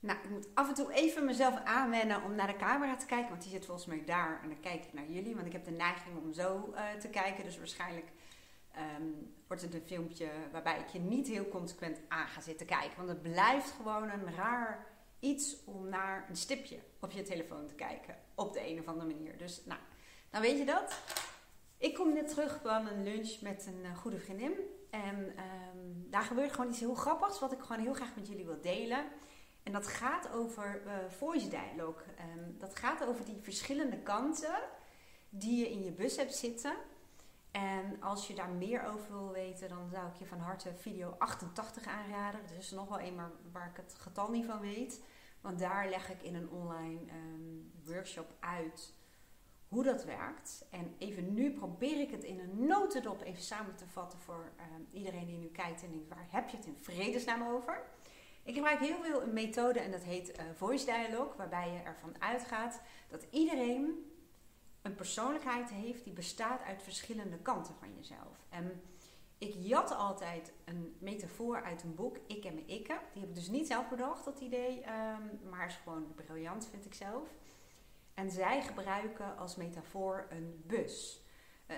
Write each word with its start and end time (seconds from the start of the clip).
Nou, 0.00 0.18
ik 0.18 0.30
moet 0.30 0.48
af 0.54 0.68
en 0.68 0.74
toe 0.74 0.92
even 0.92 1.24
mezelf 1.24 1.64
aanwennen 1.64 2.22
om 2.22 2.34
naar 2.34 2.46
de 2.46 2.56
camera 2.56 2.96
te 2.96 3.06
kijken. 3.06 3.28
Want 3.28 3.42
die 3.42 3.50
zit 3.50 3.64
volgens 3.64 3.86
mij 3.86 4.02
daar. 4.04 4.40
En 4.42 4.48
dan 4.48 4.60
kijk 4.60 4.84
ik 4.84 4.92
naar 4.92 5.06
jullie. 5.06 5.34
Want 5.34 5.46
ik 5.46 5.52
heb 5.52 5.64
de 5.64 5.70
neiging 5.70 6.16
om 6.16 6.32
zo 6.32 6.72
uh, 6.74 6.90
te 7.00 7.08
kijken. 7.08 7.44
Dus 7.44 7.58
waarschijnlijk 7.58 8.06
um, 8.98 9.34
wordt 9.46 9.62
het 9.62 9.74
een 9.74 9.86
filmpje 9.86 10.28
waarbij 10.52 10.78
ik 10.78 10.88
je 10.88 10.98
niet 10.98 11.28
heel 11.28 11.48
consequent 11.48 12.00
aan 12.08 12.28
ga 12.28 12.40
zitten 12.40 12.66
kijken. 12.66 12.96
Want 12.96 13.08
het 13.08 13.22
blijft 13.22 13.70
gewoon 13.70 14.10
een 14.10 14.34
raar 14.34 14.86
iets 15.18 15.56
om 15.64 15.88
naar 15.88 16.26
een 16.28 16.36
stipje 16.36 16.78
op 17.00 17.10
je 17.10 17.22
telefoon 17.22 17.66
te 17.66 17.74
kijken. 17.74 18.16
Op 18.34 18.52
de 18.52 18.68
een 18.68 18.78
of 18.78 18.86
andere 18.86 19.14
manier. 19.14 19.38
Dus 19.38 19.62
nou, 19.64 19.80
dan 20.30 20.40
weet 20.40 20.58
je 20.58 20.64
dat. 20.64 21.00
Ik 21.78 21.94
kom 21.94 22.12
net 22.12 22.28
terug 22.28 22.60
van 22.62 22.86
een 22.86 23.02
lunch 23.02 23.40
met 23.40 23.66
een 23.66 23.84
uh, 23.84 23.96
goede 23.96 24.18
vriendin. 24.18 24.52
En 24.90 25.18
um, 25.18 26.06
daar 26.10 26.22
gebeurt 26.22 26.52
gewoon 26.52 26.70
iets 26.70 26.80
heel 26.80 26.94
grappigs. 26.94 27.40
Wat 27.40 27.52
ik 27.52 27.60
gewoon 27.60 27.82
heel 27.82 27.94
graag 27.94 28.16
met 28.16 28.28
jullie 28.28 28.44
wil 28.44 28.60
delen. 28.60 29.04
En 29.66 29.72
dat 29.72 29.86
gaat 29.86 30.32
over 30.32 30.82
uh, 30.86 30.92
voice 31.08 31.48
dialogue. 31.48 32.02
Dat 32.58 32.76
gaat 32.76 33.06
over 33.06 33.24
die 33.24 33.38
verschillende 33.42 33.98
kanten 33.98 34.58
die 35.28 35.58
je 35.58 35.70
in 35.70 35.84
je 35.84 35.92
bus 35.92 36.16
hebt 36.16 36.34
zitten. 36.34 36.74
En 37.50 38.02
als 38.02 38.26
je 38.26 38.34
daar 38.34 38.48
meer 38.48 38.84
over 38.84 39.12
wil 39.12 39.32
weten, 39.32 39.68
dan 39.68 39.88
zou 39.88 40.06
ik 40.06 40.14
je 40.14 40.26
van 40.26 40.38
harte 40.38 40.74
video 40.74 41.14
88 41.18 41.86
aanraden. 41.86 42.40
Dat 42.46 42.58
is 42.58 42.70
nog 42.70 42.88
wel 42.88 43.00
een 43.00 43.20
waar 43.52 43.70
ik 43.70 43.76
het 43.76 43.94
getal 43.98 44.30
niet 44.30 44.46
van 44.46 44.60
weet. 44.60 45.04
Want 45.40 45.58
daar 45.58 45.88
leg 45.88 46.10
ik 46.10 46.22
in 46.22 46.34
een 46.34 46.50
online 46.50 47.00
um, 47.12 47.72
workshop 47.84 48.34
uit 48.40 48.94
hoe 49.68 49.82
dat 49.82 50.04
werkt. 50.04 50.66
En 50.70 50.94
even 50.98 51.34
nu 51.34 51.52
probeer 51.52 52.00
ik 52.00 52.10
het 52.10 52.24
in 52.24 52.38
een 52.38 52.66
notendop 52.66 53.22
even 53.22 53.42
samen 53.42 53.76
te 53.76 53.86
vatten 53.86 54.18
voor 54.18 54.52
um, 54.74 54.86
iedereen 54.90 55.26
die 55.26 55.38
nu 55.38 55.46
kijkt 55.46 55.82
en 55.82 55.90
denkt, 55.90 56.08
waar 56.08 56.26
heb 56.28 56.48
je 56.48 56.56
het 56.56 56.66
in 56.66 56.76
vredesnaam 56.80 57.42
over? 57.42 57.94
Ik 58.46 58.54
gebruik 58.54 58.78
heel 58.78 59.02
veel 59.02 59.22
een 59.22 59.32
methode 59.32 59.80
en 59.80 59.90
dat 59.90 60.02
heet 60.02 60.38
uh, 60.38 60.44
voice 60.54 60.84
dialogue, 60.84 61.36
waarbij 61.36 61.72
je 61.72 61.78
ervan 61.78 62.14
uitgaat 62.18 62.80
dat 63.08 63.26
iedereen 63.30 64.10
een 64.82 64.94
persoonlijkheid 64.94 65.70
heeft 65.70 66.04
die 66.04 66.12
bestaat 66.12 66.62
uit 66.62 66.82
verschillende 66.82 67.38
kanten 67.38 67.74
van 67.74 67.94
jezelf. 67.94 68.46
En 68.48 68.82
ik 69.38 69.54
jat 69.58 69.90
altijd 69.90 70.52
een 70.64 70.96
metafoor 70.98 71.62
uit 71.62 71.82
een 71.82 71.94
boek, 71.94 72.18
Ik 72.26 72.44
en 72.44 72.54
mijn 72.54 72.68
ikke. 72.68 72.98
Die 73.12 73.20
heb 73.20 73.28
ik 73.28 73.34
dus 73.34 73.48
niet 73.48 73.66
zelf 73.66 73.88
bedacht, 73.88 74.24
dat 74.24 74.40
idee, 74.40 74.84
um, 74.84 75.48
maar 75.50 75.66
is 75.66 75.74
gewoon 75.74 76.14
briljant, 76.14 76.68
vind 76.70 76.84
ik 76.84 76.94
zelf. 76.94 77.28
En 78.14 78.30
zij 78.30 78.62
gebruiken 78.62 79.36
als 79.36 79.56
metafoor 79.56 80.26
een 80.30 80.62
bus. 80.66 81.20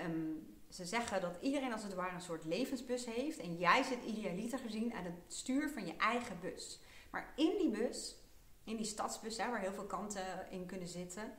Um, 0.05 0.58
ze 0.69 0.85
zeggen 0.85 1.21
dat 1.21 1.37
iedereen 1.41 1.73
als 1.73 1.83
het 1.83 1.93
ware 1.93 2.15
een 2.15 2.21
soort 2.21 2.45
levensbus 2.45 3.05
heeft. 3.05 3.39
En 3.39 3.57
jij 3.57 3.83
zit 3.83 4.03
idealiter 4.03 4.59
gezien 4.59 4.93
aan 4.93 5.03
het 5.03 5.19
stuur 5.27 5.69
van 5.69 5.85
je 5.85 5.95
eigen 5.95 6.39
bus. 6.39 6.79
Maar 7.11 7.33
in 7.35 7.57
die 7.57 7.69
bus, 7.69 8.15
in 8.63 8.75
die 8.75 8.85
stadsbus, 8.85 9.37
hè, 9.37 9.49
waar 9.49 9.59
heel 9.59 9.73
veel 9.73 9.85
kanten 9.85 10.51
in 10.51 10.65
kunnen 10.65 10.87
zitten, 10.87 11.33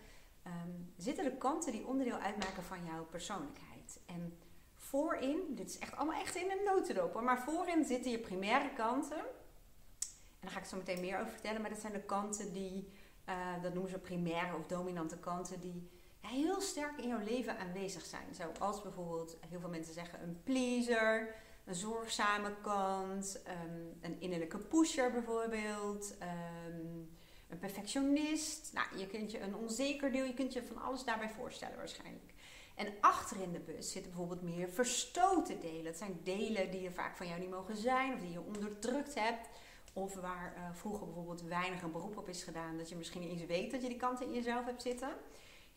um, 0.46 0.92
zitten 0.96 1.24
de 1.24 1.36
kanten 1.36 1.72
die 1.72 1.86
onderdeel 1.86 2.18
uitmaken 2.18 2.62
van 2.62 2.84
jouw 2.84 3.04
persoonlijkheid. 3.04 4.00
En 4.06 4.38
voorin, 4.76 5.54
dit 5.54 5.68
is 5.68 5.78
echt 5.78 5.96
allemaal 5.96 6.20
echt 6.20 6.34
in 6.34 6.50
een 6.50 6.64
notendop, 6.64 7.20
maar 7.20 7.42
voorin 7.42 7.84
zitten 7.84 8.10
je 8.10 8.18
primaire 8.18 8.72
kanten. 8.72 9.18
En 9.18 10.46
daar 10.46 10.50
ga 10.50 10.58
ik 10.58 10.64
zo 10.64 10.76
meteen 10.76 11.00
meer 11.00 11.18
over 11.18 11.32
vertellen, 11.32 11.60
maar 11.60 11.70
dat 11.70 11.80
zijn 11.80 11.92
de 11.92 12.02
kanten 12.02 12.52
die, 12.52 12.92
uh, 13.28 13.62
dat 13.62 13.72
noemen 13.72 13.90
ze 13.90 13.98
primaire 13.98 14.56
of 14.56 14.66
dominante 14.66 15.18
kanten, 15.18 15.60
die 15.60 15.90
heel 16.30 16.60
sterk 16.60 16.98
in 16.98 17.08
jouw 17.08 17.24
leven 17.24 17.58
aanwezig 17.58 18.04
zijn. 18.06 18.34
Zoals 18.34 18.82
bijvoorbeeld, 18.82 19.36
heel 19.48 19.60
veel 19.60 19.68
mensen 19.68 19.94
zeggen, 19.94 20.22
een 20.22 20.40
pleaser, 20.44 21.34
een 21.64 21.74
zorgzame 21.74 22.54
kant, 22.62 23.42
um, 23.48 23.98
een 24.00 24.20
innerlijke 24.20 24.58
pusher 24.58 25.12
bijvoorbeeld. 25.12 26.14
Um, 26.22 27.10
een 27.50 27.58
perfectionist. 27.58 28.70
Nou, 28.72 28.98
je 28.98 29.06
kunt 29.06 29.30
je 29.30 29.40
een 29.40 29.54
onzeker 29.54 30.12
deel, 30.12 30.24
je 30.24 30.34
kunt 30.34 30.52
je 30.52 30.62
van 30.62 30.82
alles 30.82 31.04
daarbij 31.04 31.30
voorstellen 31.30 31.76
waarschijnlijk. 31.76 32.34
En 32.74 32.92
achter 33.00 33.42
in 33.42 33.52
de 33.52 33.60
bus 33.60 33.92
zitten 33.92 34.10
bijvoorbeeld 34.10 34.42
meer 34.42 34.68
verstoten 34.68 35.60
delen. 35.60 35.84
Dat 35.84 35.96
zijn 35.96 36.20
delen 36.22 36.70
die 36.70 36.86
er 36.86 36.92
vaak 36.92 37.16
van 37.16 37.26
jou 37.26 37.40
niet 37.40 37.50
mogen 37.50 37.76
zijn 37.76 38.14
of 38.14 38.20
die 38.20 38.30
je 38.30 38.40
onderdrukt 38.40 39.14
hebt. 39.14 39.48
Of 39.92 40.14
waar 40.14 40.54
uh, 40.56 40.62
vroeger 40.72 41.06
bijvoorbeeld 41.06 41.42
weinig 41.42 41.82
een 41.82 41.92
beroep 41.92 42.16
op 42.16 42.28
is 42.28 42.42
gedaan. 42.42 42.78
Dat 42.78 42.88
je 42.88 42.96
misschien 42.96 43.20
niet 43.20 43.30
eens 43.30 43.46
weet 43.46 43.70
dat 43.70 43.82
je 43.82 43.88
die 43.88 43.96
kanten 43.96 44.26
in 44.26 44.32
jezelf 44.32 44.64
hebt 44.64 44.82
zitten. 44.82 45.08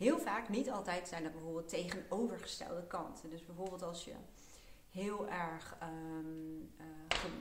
Heel 0.04 0.20
vaak, 0.20 0.50
niet 0.50 0.70
altijd, 0.70 1.08
zijn 1.08 1.24
dat 1.24 1.32
bijvoorbeeld 1.32 1.70
tegenovergestelde 1.70 2.88
kanten. 2.88 3.30
Dus 3.30 3.46
bijvoorbeeld 3.46 3.82
als 3.82 4.06
je 4.06 4.14
heel 4.90 5.28
erg, 5.28 5.78
um, 5.84 6.74
uh, 6.80 6.86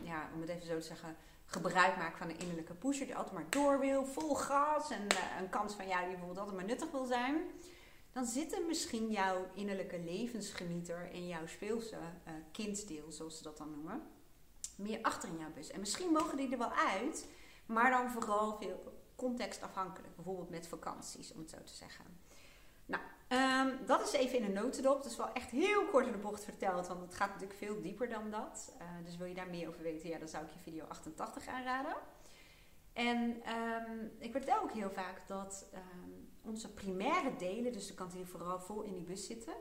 ja, 0.03 0.29
om 0.35 0.41
het 0.41 0.51
even 0.51 0.67
zo 0.67 0.79
te 0.79 0.87
zeggen, 0.87 1.17
gebruik 1.47 1.97
maakt 1.97 2.19
van 2.19 2.29
een 2.29 2.39
innerlijke 2.39 2.75
pusher 2.75 3.07
die 3.07 3.17
altijd 3.17 3.35
maar 3.35 3.51
door 3.51 3.81
wil, 3.81 4.05
vol 4.07 4.35
gas 4.35 4.91
en 4.91 5.03
uh, 5.03 5.41
een 5.41 5.49
kans 5.49 5.75
van 5.75 5.89
jou 5.89 6.01
die 6.01 6.09
bijvoorbeeld 6.09 6.39
altijd 6.39 6.57
maar 6.57 6.67
nuttig 6.67 6.91
wil 6.91 7.05
zijn, 7.05 7.37
dan 8.13 8.25
zit 8.25 8.53
er 8.53 8.65
misschien 8.67 9.11
jouw 9.11 9.47
innerlijke 9.55 10.01
levensgenieter 10.01 11.11
en 11.13 11.27
jouw 11.27 11.47
speelse 11.47 11.97
uh, 11.97 12.33
kindsdeel, 12.53 13.13
zoals 13.13 13.37
ze 13.37 13.43
dat 13.43 13.57
dan 13.57 13.71
noemen, 13.71 14.03
meer 14.77 15.03
achter 15.03 15.29
in 15.29 15.39
jouw 15.39 15.53
bus. 15.55 15.71
En 15.71 15.81
misschien 15.81 16.13
mogen 16.13 16.37
die 16.37 16.53
er 16.53 16.59
wel 16.59 16.73
uit, 16.73 17.29
maar 17.67 17.91
dan 17.91 18.11
vooral 18.11 18.57
veel 18.57 19.01
contextafhankelijk, 19.17 20.15
bijvoorbeeld 20.15 20.51
met 20.51 20.67
vakanties, 20.67 21.33
om 21.33 21.39
het 21.39 21.51
zo 21.51 21.63
te 21.65 21.75
zeggen. 21.75 22.05
Nou, 22.93 23.69
um, 23.69 23.87
dat 23.87 24.03
is 24.03 24.13
even 24.13 24.39
in 24.39 24.45
een 24.45 24.53
notendop. 24.53 25.03
Dat 25.03 25.11
is 25.11 25.17
wel 25.17 25.33
echt 25.33 25.51
heel 25.51 25.85
kort 25.85 26.07
in 26.07 26.13
de 26.13 26.19
bocht 26.19 26.45
verteld, 26.45 26.87
want 26.87 27.01
het 27.01 27.15
gaat 27.15 27.29
natuurlijk 27.29 27.59
veel 27.59 27.81
dieper 27.81 28.09
dan 28.09 28.31
dat. 28.31 28.73
Uh, 28.81 29.05
dus 29.05 29.17
wil 29.17 29.27
je 29.27 29.35
daar 29.35 29.51
meer 29.51 29.69
over 29.69 29.83
weten, 29.83 30.09
ja, 30.09 30.19
dan 30.19 30.29
zou 30.29 30.45
ik 30.45 30.53
je 30.53 30.59
video 30.59 30.85
88 30.85 31.47
aanraden. 31.47 31.97
En 32.93 33.19
um, 33.19 34.13
ik 34.19 34.33
vertel 34.33 34.63
ook 34.63 34.73
heel 34.73 34.91
vaak 34.91 35.29
dat 35.29 35.67
um, 35.75 36.29
onze 36.43 36.73
primaire 36.73 37.37
delen, 37.37 37.73
dus 37.73 37.87
de 37.87 37.95
kanten 37.95 38.19
die 38.19 38.27
vooral 38.27 38.61
vol 38.61 38.83
in 38.83 38.95
die 38.95 39.03
bus 39.03 39.27
zitten, 39.27 39.55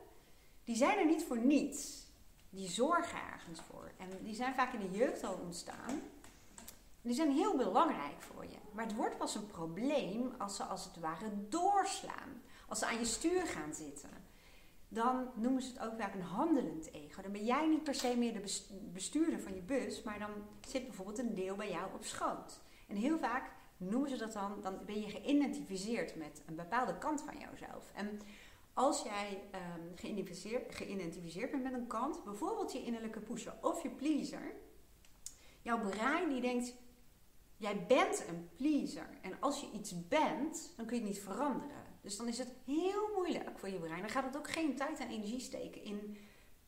die 0.63 0.75
zijn 0.75 0.97
er 0.97 1.05
niet 1.05 1.23
voor 1.23 1.39
niets. 1.39 2.09
Die 2.49 2.69
zorgen 2.69 3.19
ergens 3.33 3.61
voor. 3.61 3.91
En 3.97 4.09
die 4.23 4.35
zijn 4.35 4.53
vaak 4.53 4.73
in 4.73 4.91
de 4.91 4.97
jeugd 4.97 5.23
al 5.23 5.39
ontstaan. 5.43 6.01
Die 7.01 7.13
zijn 7.13 7.31
heel 7.31 7.57
belangrijk 7.57 8.21
voor 8.21 8.43
je. 8.43 8.57
Maar 8.71 8.85
het 8.85 8.95
wordt 8.95 9.17
pas 9.17 9.35
een 9.35 9.47
probleem 9.47 10.33
als 10.37 10.55
ze 10.55 10.63
als 10.63 10.85
het 10.85 10.99
ware 10.99 11.47
doorslaan. 11.49 12.41
Als 12.71 12.79
ze 12.79 12.85
aan 12.85 12.99
je 12.99 13.05
stuur 13.05 13.47
gaan 13.47 13.73
zitten. 13.73 14.09
Dan 14.87 15.29
noemen 15.35 15.61
ze 15.61 15.69
het 15.73 15.79
ook 15.79 15.99
vaak 15.99 16.13
een 16.13 16.21
handelend 16.21 16.91
ego. 16.91 17.21
Dan 17.21 17.31
ben 17.31 17.45
jij 17.45 17.67
niet 17.67 17.83
per 17.83 17.95
se 17.95 18.17
meer 18.17 18.33
de 18.33 18.61
bestuurder 18.93 19.39
van 19.39 19.55
je 19.55 19.61
bus, 19.61 20.03
maar 20.03 20.19
dan 20.19 20.29
zit 20.67 20.85
bijvoorbeeld 20.85 21.17
een 21.17 21.35
deel 21.35 21.55
bij 21.55 21.69
jou 21.69 21.93
op 21.93 22.03
schoot. 22.03 22.59
En 22.87 22.95
heel 22.95 23.19
vaak 23.19 23.51
noemen 23.77 24.09
ze 24.09 24.17
dat 24.17 24.33
dan, 24.33 24.61
dan 24.61 24.79
ben 24.85 25.01
je 25.01 25.09
geïdentificeerd 25.09 26.15
met 26.15 26.41
een 26.45 26.55
bepaalde 26.55 26.97
kant 26.97 27.21
van 27.21 27.37
jouzelf. 27.37 27.91
En 27.93 28.19
als 28.73 29.03
jij 29.03 29.43
um, 29.53 29.97
geïdentificeerd, 29.97 30.75
geïdentificeerd 30.75 31.51
bent 31.51 31.63
met 31.63 31.73
een 31.73 31.87
kant, 31.87 32.23
bijvoorbeeld 32.23 32.71
je 32.71 32.83
innerlijke 32.83 33.19
pusher 33.19 33.53
of 33.61 33.83
je 33.83 33.89
pleaser, 33.89 34.53
jouw 35.61 35.79
brein 35.79 36.29
die 36.29 36.41
denkt, 36.41 36.73
jij 37.57 37.85
bent 37.85 38.23
een 38.27 38.49
pleaser. 38.55 39.09
En 39.21 39.39
als 39.39 39.61
je 39.61 39.71
iets 39.73 40.07
bent, 40.07 40.73
dan 40.75 40.85
kun 40.85 40.95
je 40.95 41.01
het 41.01 41.11
niet 41.11 41.23
veranderen. 41.23 41.80
Dus 42.01 42.17
dan 42.17 42.27
is 42.27 42.37
het 42.37 42.53
heel 42.65 43.09
moeilijk 43.15 43.59
voor 43.59 43.69
je 43.69 43.79
brein. 43.79 44.01
Dan 44.01 44.09
gaat 44.09 44.23
het 44.23 44.37
ook 44.37 44.51
geen 44.51 44.75
tijd 44.75 44.99
en 44.99 45.09
energie 45.09 45.39
steken 45.39 45.83
in 45.83 46.17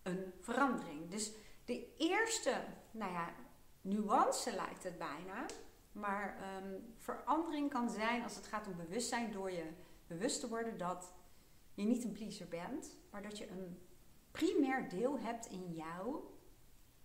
een 0.03 0.33
verandering. 0.39 1.09
Dus 1.09 1.31
de 1.65 1.93
eerste, 1.97 2.63
nou 2.91 3.11
ja, 3.11 3.33
nuance 3.81 4.55
lijkt 4.55 4.83
het 4.83 4.97
bijna. 4.97 5.45
Maar 5.91 6.37
um, 6.63 6.93
verandering 6.97 7.69
kan 7.69 7.89
zijn 7.89 8.23
als 8.23 8.35
het 8.35 8.47
gaat 8.47 8.67
om 8.67 8.75
bewustzijn 8.75 9.31
door 9.31 9.51
je 9.51 9.65
bewust 10.07 10.39
te 10.39 10.49
worden 10.49 10.77
dat 10.77 11.13
je 11.73 11.83
niet 11.83 12.03
een 12.03 12.11
pleaser 12.11 12.47
bent, 12.47 12.97
maar 13.09 13.21
dat 13.21 13.37
je 13.37 13.49
een 13.49 13.79
primair 14.31 14.89
deel 14.89 15.19
hebt 15.19 15.45
in 15.45 15.73
jou 15.73 16.23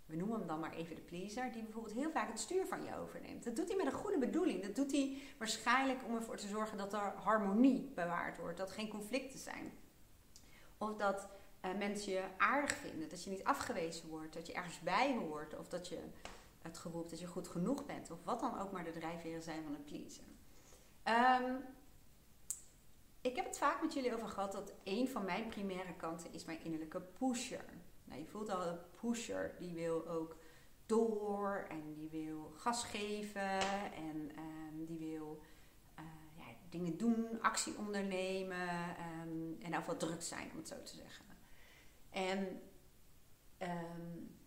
we 0.09 0.15
noemen 0.15 0.37
hem 0.37 0.47
dan 0.47 0.59
maar 0.59 0.73
even 0.73 0.95
de 0.95 1.01
pleaser, 1.01 1.51
die 1.51 1.63
bijvoorbeeld 1.63 1.95
heel 1.95 2.11
vaak 2.11 2.27
het 2.27 2.39
stuur 2.39 2.65
van 2.65 2.83
je 2.83 2.95
overneemt. 2.97 3.43
Dat 3.43 3.55
doet 3.55 3.67
hij 3.67 3.77
met 3.77 3.85
een 3.85 3.91
goede 3.99 4.17
bedoeling. 4.17 4.63
Dat 4.63 4.75
doet 4.75 4.91
hij 4.91 5.17
waarschijnlijk 5.37 5.99
om 6.05 6.15
ervoor 6.15 6.37
te 6.37 6.47
zorgen 6.47 6.77
dat 6.77 6.93
er 6.93 7.13
harmonie 7.15 7.91
bewaard 7.95 8.37
wordt, 8.37 8.57
dat 8.57 8.69
er 8.69 8.75
geen 8.75 8.89
conflicten 8.89 9.39
zijn. 9.39 9.71
Of 10.77 10.95
dat 10.95 11.27
uh, 11.65 11.77
mensen 11.77 12.11
je 12.11 12.23
aardig 12.37 12.71
vinden, 12.71 13.09
dat 13.09 13.23
je 13.23 13.29
niet 13.29 13.43
afgewezen 13.43 14.09
wordt, 14.09 14.33
dat 14.33 14.47
je 14.47 14.53
ergens 14.53 14.79
bij 14.79 15.17
hoort, 15.17 15.57
of 15.57 15.67
dat 15.67 15.87
je 15.87 15.99
het 16.61 16.77
gevoel 16.77 16.99
hebt 16.99 17.11
dat 17.11 17.19
je 17.19 17.27
goed 17.27 17.47
genoeg 17.47 17.85
bent, 17.85 18.11
of 18.11 18.23
wat 18.23 18.39
dan 18.39 18.59
ook 18.59 18.71
maar 18.71 18.83
de 18.83 18.91
drijfveren 18.91 19.43
zijn 19.43 19.63
van 19.63 19.75
een 19.75 19.83
pleaser. 19.83 20.23
Um, 21.45 21.63
ik 23.21 23.35
heb 23.35 23.45
het 23.45 23.57
vaak 23.57 23.81
met 23.81 23.93
jullie 23.93 24.13
over 24.13 24.27
gehad 24.27 24.51
dat 24.51 24.73
een 24.83 25.09
van 25.09 25.25
mijn 25.25 25.47
primaire 25.47 25.93
kanten 25.93 26.33
is 26.33 26.45
mijn 26.45 26.63
innerlijke 26.63 27.01
pusher. 27.01 27.65
Nou, 28.09 28.21
je 28.21 28.27
voelt 28.27 28.49
al 28.49 28.67
een 28.67 28.79
pusher, 29.01 29.55
die 29.59 29.73
wil 29.73 30.07
ook 30.07 30.37
door 30.85 31.65
en 31.69 31.93
die 31.93 32.09
wil 32.09 32.53
gas 32.55 32.83
geven 32.83 33.59
en 33.93 34.31
um, 34.37 34.85
die 34.85 34.97
wil 34.97 35.41
uh, 35.99 36.05
ja, 36.35 36.43
dingen 36.69 36.97
doen, 36.97 37.41
actie 37.41 37.77
ondernemen 37.77 38.69
um, 39.21 39.57
en 39.61 39.77
ook 39.77 39.85
wat 39.85 39.99
druk 39.99 40.21
zijn, 40.21 40.51
om 40.51 40.57
het 40.57 40.67
zo 40.67 40.83
te 40.83 40.95
zeggen. 40.95 41.25
En, 42.09 42.61
um, 43.59 44.37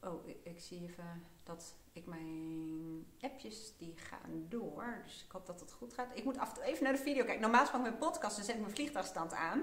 oh, 0.00 0.28
ik, 0.42 0.60
zie 0.60 0.82
even 0.82 1.22
dat 1.42 1.74
ik 1.92 2.06
mijn, 2.06 3.06
appjes 3.20 3.76
die 3.76 3.96
gaan 3.96 4.46
door. 4.48 5.02
Dus 5.04 5.24
ik 5.24 5.30
hoop 5.30 5.46
dat 5.46 5.60
het 5.60 5.72
goed 5.72 5.92
gaat. 5.92 6.16
Ik 6.16 6.24
moet 6.24 6.38
af 6.38 6.58
even 6.58 6.84
naar 6.84 6.92
de 6.92 6.98
video 6.98 7.24
kijken. 7.24 7.42
Normaal 7.42 7.66
van 7.66 7.82
mijn 7.82 7.98
podcast, 7.98 8.36
dan 8.36 8.44
zet 8.44 8.54
ik 8.54 8.60
mijn 8.60 8.74
vliegtuigstand 8.74 9.32
aan. 9.32 9.62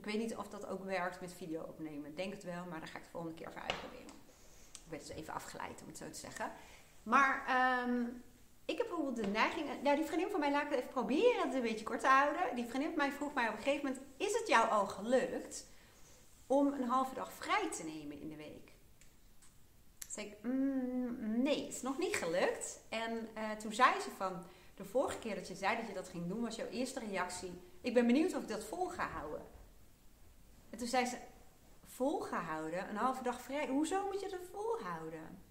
Ik 0.00 0.06
weet 0.06 0.18
niet 0.18 0.36
of 0.36 0.48
dat 0.48 0.66
ook 0.66 0.84
werkt 0.84 1.20
met 1.20 1.34
video 1.34 1.62
opnemen. 1.62 2.14
Denk 2.14 2.32
het 2.32 2.44
wel, 2.44 2.64
maar 2.68 2.78
dan 2.78 2.88
ga 2.88 2.98
ik 2.98 3.04
de 3.04 3.10
volgende 3.10 3.36
keer 3.36 3.48
even 3.48 3.62
uitproberen. 3.62 4.14
Ik 4.72 4.88
ben 4.88 4.98
dus 4.98 5.08
even 5.08 5.34
afgeleid, 5.34 5.80
om 5.80 5.86
het 5.86 5.98
zo 5.98 6.10
te 6.10 6.18
zeggen. 6.18 6.52
Maar 7.02 7.46
ehm, 7.46 8.04
ik 8.64 8.78
heb 8.78 8.86
bijvoorbeeld 8.86 9.16
de 9.16 9.26
neiging... 9.26 9.82
Nou, 9.82 9.96
die 9.96 10.04
vriendin 10.04 10.30
van 10.30 10.40
mij, 10.40 10.50
laat 10.50 10.62
ik 10.62 10.72
even 10.72 10.88
proberen 10.88 11.46
het 11.46 11.54
een 11.54 11.62
beetje 11.62 11.84
kort 11.84 12.00
te 12.00 12.06
houden. 12.06 12.54
Die 12.54 12.66
vriendin 12.66 12.88
van 12.88 12.98
mij 12.98 13.12
vroeg 13.12 13.34
mij 13.34 13.48
op 13.48 13.56
een 13.56 13.62
gegeven 13.62 13.86
moment... 13.86 14.04
Is 14.16 14.32
het 14.32 14.48
jou 14.48 14.68
al 14.68 14.86
gelukt 14.86 15.66
om 16.46 16.66
een 16.66 16.88
halve 16.88 17.14
dag 17.14 17.32
vrij 17.32 17.70
te 17.70 17.84
nemen 17.84 18.20
in 18.20 18.28
de 18.28 18.36
week? 18.36 18.72
Toen 19.98 20.10
zei 20.10 20.26
ik, 20.26 20.36
mm, 20.42 21.42
nee, 21.42 21.64
het 21.64 21.74
is 21.74 21.82
nog 21.82 21.98
niet 21.98 22.16
gelukt. 22.16 22.80
En 22.88 23.28
uh, 23.36 23.50
toen 23.50 23.72
zei 23.72 24.00
ze 24.00 24.10
van, 24.16 24.42
de 24.74 24.84
vorige 24.84 25.18
keer 25.18 25.34
dat 25.34 25.48
je 25.48 25.54
zei 25.54 25.76
dat 25.76 25.86
je 25.86 25.94
dat 25.94 26.08
ging 26.08 26.28
doen, 26.28 26.40
was 26.40 26.56
jouw 26.56 26.68
eerste 26.68 27.00
reactie. 27.00 27.52
Ik 27.80 27.94
ben 27.94 28.06
benieuwd 28.06 28.34
of 28.34 28.42
ik 28.42 28.48
dat 28.48 28.64
vol 28.64 28.88
ga 28.88 29.08
houden. 29.08 29.49
En 30.70 30.78
toen 30.78 30.86
zei 30.86 31.06
ze, 31.06 31.18
volgehouden, 31.84 32.88
een 32.88 32.96
halve 32.96 33.22
dag 33.22 33.40
vrij, 33.40 33.68
hoezo 33.68 34.06
moet 34.06 34.20
je 34.20 34.28
het 34.28 34.48
volhouden? 34.52 35.42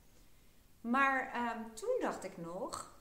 Maar 0.81 1.35
um, 1.35 1.73
toen 1.73 1.97
dacht 1.99 2.23
ik 2.23 2.37
nog 2.37 2.97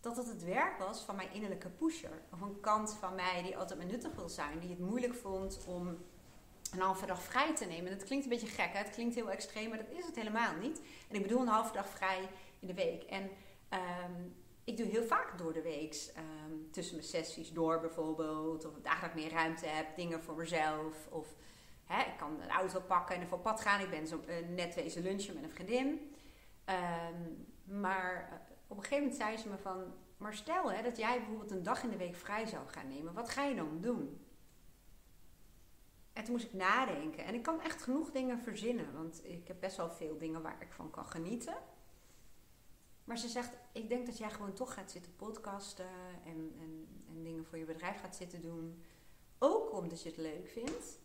dat 0.00 0.16
het 0.16 0.26
het 0.26 0.44
werk 0.44 0.78
was 0.78 1.00
van 1.00 1.16
mijn 1.16 1.32
innerlijke 1.32 1.68
pusher. 1.68 2.22
Of 2.32 2.40
een 2.40 2.60
kant 2.60 2.94
van 2.94 3.14
mij 3.14 3.42
die 3.42 3.56
altijd 3.56 3.78
maar 3.78 3.88
nuttig 3.88 4.14
wil 4.14 4.28
zijn, 4.28 4.58
die 4.58 4.70
het 4.70 4.78
moeilijk 4.78 5.14
vond 5.14 5.64
om 5.66 5.88
een 6.72 6.80
halve 6.80 7.06
dag 7.06 7.22
vrij 7.22 7.54
te 7.54 7.64
nemen. 7.64 7.90
Dat 7.90 8.04
klinkt 8.04 8.24
een 8.24 8.30
beetje 8.30 8.46
gek, 8.46 8.72
hè? 8.72 8.78
het 8.78 8.90
klinkt 8.90 9.14
heel 9.14 9.30
extreem, 9.30 9.68
maar 9.68 9.78
dat 9.78 9.98
is 9.98 10.06
het 10.06 10.16
helemaal 10.16 10.56
niet. 10.56 10.80
En 11.08 11.16
ik 11.16 11.22
bedoel 11.22 11.40
een 11.40 11.46
halve 11.46 11.72
dag 11.72 11.88
vrij 11.88 12.28
in 12.58 12.66
de 12.66 12.74
week. 12.74 13.02
En 13.02 13.22
um, 13.70 14.34
ik 14.64 14.76
doe 14.76 14.86
heel 14.86 15.04
vaak 15.04 15.38
door 15.38 15.52
de 15.52 15.62
week 15.62 16.12
um, 16.16 16.70
tussen 16.70 16.96
mijn 16.96 17.08
sessies 17.08 17.52
door 17.52 17.80
bijvoorbeeld. 17.80 18.64
Of 18.64 18.80
dagen 18.82 19.00
dat 19.00 19.16
ik 19.16 19.22
meer 19.22 19.32
ruimte 19.32 19.66
heb, 19.66 19.96
dingen 19.96 20.22
voor 20.22 20.36
mezelf. 20.36 21.06
Of 21.10 21.34
hè, 21.84 22.02
ik 22.02 22.16
kan 22.18 22.40
een 22.40 22.50
auto 22.50 22.80
pakken 22.80 23.14
en 23.14 23.20
er 23.20 23.26
voor 23.28 23.38
pad 23.38 23.60
gaan. 23.60 23.80
Ik 23.80 23.90
ben 23.90 24.06
zo 24.06 24.20
uh, 24.28 24.48
net 24.48 24.74
wezen 24.74 25.02
lunchen 25.02 25.34
met 25.34 25.42
een 25.42 25.50
vriendin. 25.50 26.14
Um, 26.66 27.46
maar 27.80 28.28
uh, 28.32 28.34
op 28.66 28.76
een 28.76 28.82
gegeven 28.82 29.04
moment 29.04 29.22
zei 29.22 29.36
ze 29.36 29.48
me 29.48 29.58
van... 29.58 29.94
Maar 30.16 30.34
stel 30.34 30.72
hè, 30.72 30.82
dat 30.82 30.96
jij 30.96 31.18
bijvoorbeeld 31.18 31.50
een 31.50 31.62
dag 31.62 31.82
in 31.82 31.90
de 31.90 31.96
week 31.96 32.16
vrij 32.16 32.46
zou 32.46 32.68
gaan 32.68 32.88
nemen. 32.88 33.14
Wat 33.14 33.28
ga 33.28 33.44
je 33.44 33.54
dan 33.54 33.80
doen? 33.80 34.26
En 36.12 36.24
toen 36.24 36.32
moest 36.32 36.44
ik 36.44 36.52
nadenken. 36.52 37.24
En 37.24 37.34
ik 37.34 37.42
kan 37.42 37.60
echt 37.60 37.82
genoeg 37.82 38.10
dingen 38.10 38.38
verzinnen. 38.38 38.92
Want 38.92 39.20
ik 39.24 39.48
heb 39.48 39.60
best 39.60 39.76
wel 39.76 39.90
veel 39.90 40.18
dingen 40.18 40.42
waar 40.42 40.56
ik 40.60 40.72
van 40.72 40.90
kan 40.90 41.06
genieten. 41.06 41.56
Maar 43.04 43.18
ze 43.18 43.28
zegt, 43.28 43.56
ik 43.72 43.88
denk 43.88 44.06
dat 44.06 44.18
jij 44.18 44.30
gewoon 44.30 44.52
toch 44.52 44.74
gaat 44.74 44.90
zitten 44.90 45.16
podcasten. 45.16 45.88
En, 46.24 46.54
en, 46.60 46.88
en 47.08 47.22
dingen 47.22 47.44
voor 47.44 47.58
je 47.58 47.64
bedrijf 47.64 48.00
gaat 48.00 48.16
zitten 48.16 48.40
doen. 48.40 48.82
Ook 49.38 49.72
omdat 49.72 50.02
je 50.02 50.08
het 50.08 50.18
leuk 50.18 50.48
vindt. 50.48 51.00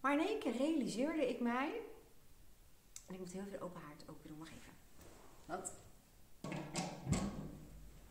Maar 0.00 0.12
in 0.12 0.26
één 0.26 0.38
keer 0.38 0.56
realiseerde 0.56 1.28
ik 1.28 1.40
mij. 1.40 1.80
En 3.06 3.14
ik 3.14 3.18
moet 3.20 3.32
heel 3.32 3.46
veel 3.50 3.60
open 3.60 3.80
haard 3.80 4.08
open 4.08 4.28
doen, 4.28 4.38
nog 4.38 4.48
even. 4.48 4.72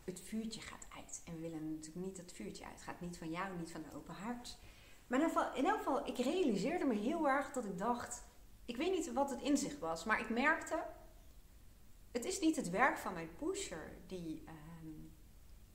Het 0.04 0.20
vuurtje 0.20 0.60
gaat 0.60 0.86
uit. 0.96 1.22
En 1.24 1.34
we 1.34 1.40
willen 1.40 1.70
natuurlijk 1.70 2.06
niet 2.06 2.16
dat 2.16 2.24
het 2.24 2.34
vuurtje 2.34 2.64
uit. 2.64 2.74
Het 2.74 2.82
gaat 2.82 3.00
niet 3.00 3.18
van 3.18 3.30
jou, 3.30 3.56
niet 3.56 3.70
van 3.70 3.82
de 3.82 3.94
open 3.94 4.14
hart. 4.14 4.58
Maar 5.06 5.20
in 5.56 5.66
elk 5.66 5.78
geval, 5.78 6.06
ik 6.06 6.18
realiseerde 6.18 6.84
me 6.84 6.94
heel 6.94 7.28
erg 7.28 7.52
dat 7.52 7.64
ik 7.64 7.78
dacht... 7.78 8.22
Ik 8.64 8.76
weet 8.76 8.92
niet 8.92 9.12
wat 9.12 9.30
het 9.30 9.42
inzicht 9.42 9.78
was, 9.78 10.04
maar 10.04 10.20
ik 10.20 10.30
merkte... 10.30 10.84
Het 12.10 12.24
is 12.24 12.40
niet 12.40 12.56
het 12.56 12.70
werk 12.70 12.98
van 12.98 13.12
mijn 13.12 13.36
pusher 13.36 13.92
die 14.06 14.44
um, 14.48 15.12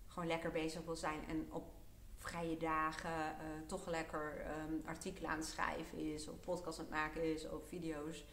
gewoon 0.08 0.28
lekker 0.28 0.52
bezig 0.52 0.84
wil 0.86 0.96
zijn 0.96 1.28
en 1.28 1.52
op 1.52 1.74
vrije 2.18 2.58
dagen 2.58 3.12
uh, 3.12 3.68
toch 3.68 3.88
lekker 3.88 4.46
um, 4.62 4.82
artikelen 4.86 5.30
aan 5.30 5.38
het 5.38 5.48
schrijven 5.48 5.98
is, 5.98 6.28
of 6.28 6.40
podcast 6.40 6.80
aan 6.80 6.86
het 6.86 6.94
maken 6.94 7.34
is, 7.34 7.50
of 7.50 7.68
video's. 7.68 8.26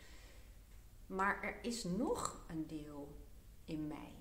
Maar 1.07 1.43
er 1.43 1.65
is 1.65 1.85
nog 1.85 2.45
een 2.49 2.67
deel 2.67 3.17
in 3.65 3.87
mij. 3.87 4.17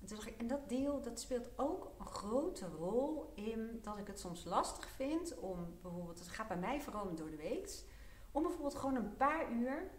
En, 0.00 0.38
en 0.38 0.46
dat 0.46 0.68
deel 0.68 1.02
dat 1.02 1.20
speelt 1.20 1.58
ook 1.58 1.92
een 1.98 2.06
grote 2.06 2.66
rol 2.66 3.32
in 3.34 3.78
dat 3.82 3.98
ik 3.98 4.06
het 4.06 4.20
soms 4.20 4.44
lastig 4.44 4.88
vind 4.88 5.38
om 5.38 5.78
bijvoorbeeld, 5.82 6.18
het 6.18 6.28
gaat 6.28 6.48
bij 6.48 6.58
mij 6.58 6.80
vooral 6.80 7.14
door 7.14 7.30
de 7.30 7.36
week, 7.36 7.82
om 8.30 8.42
bijvoorbeeld 8.42 8.74
gewoon 8.74 8.96
een 8.96 9.16
paar 9.16 9.52
uur 9.52 9.90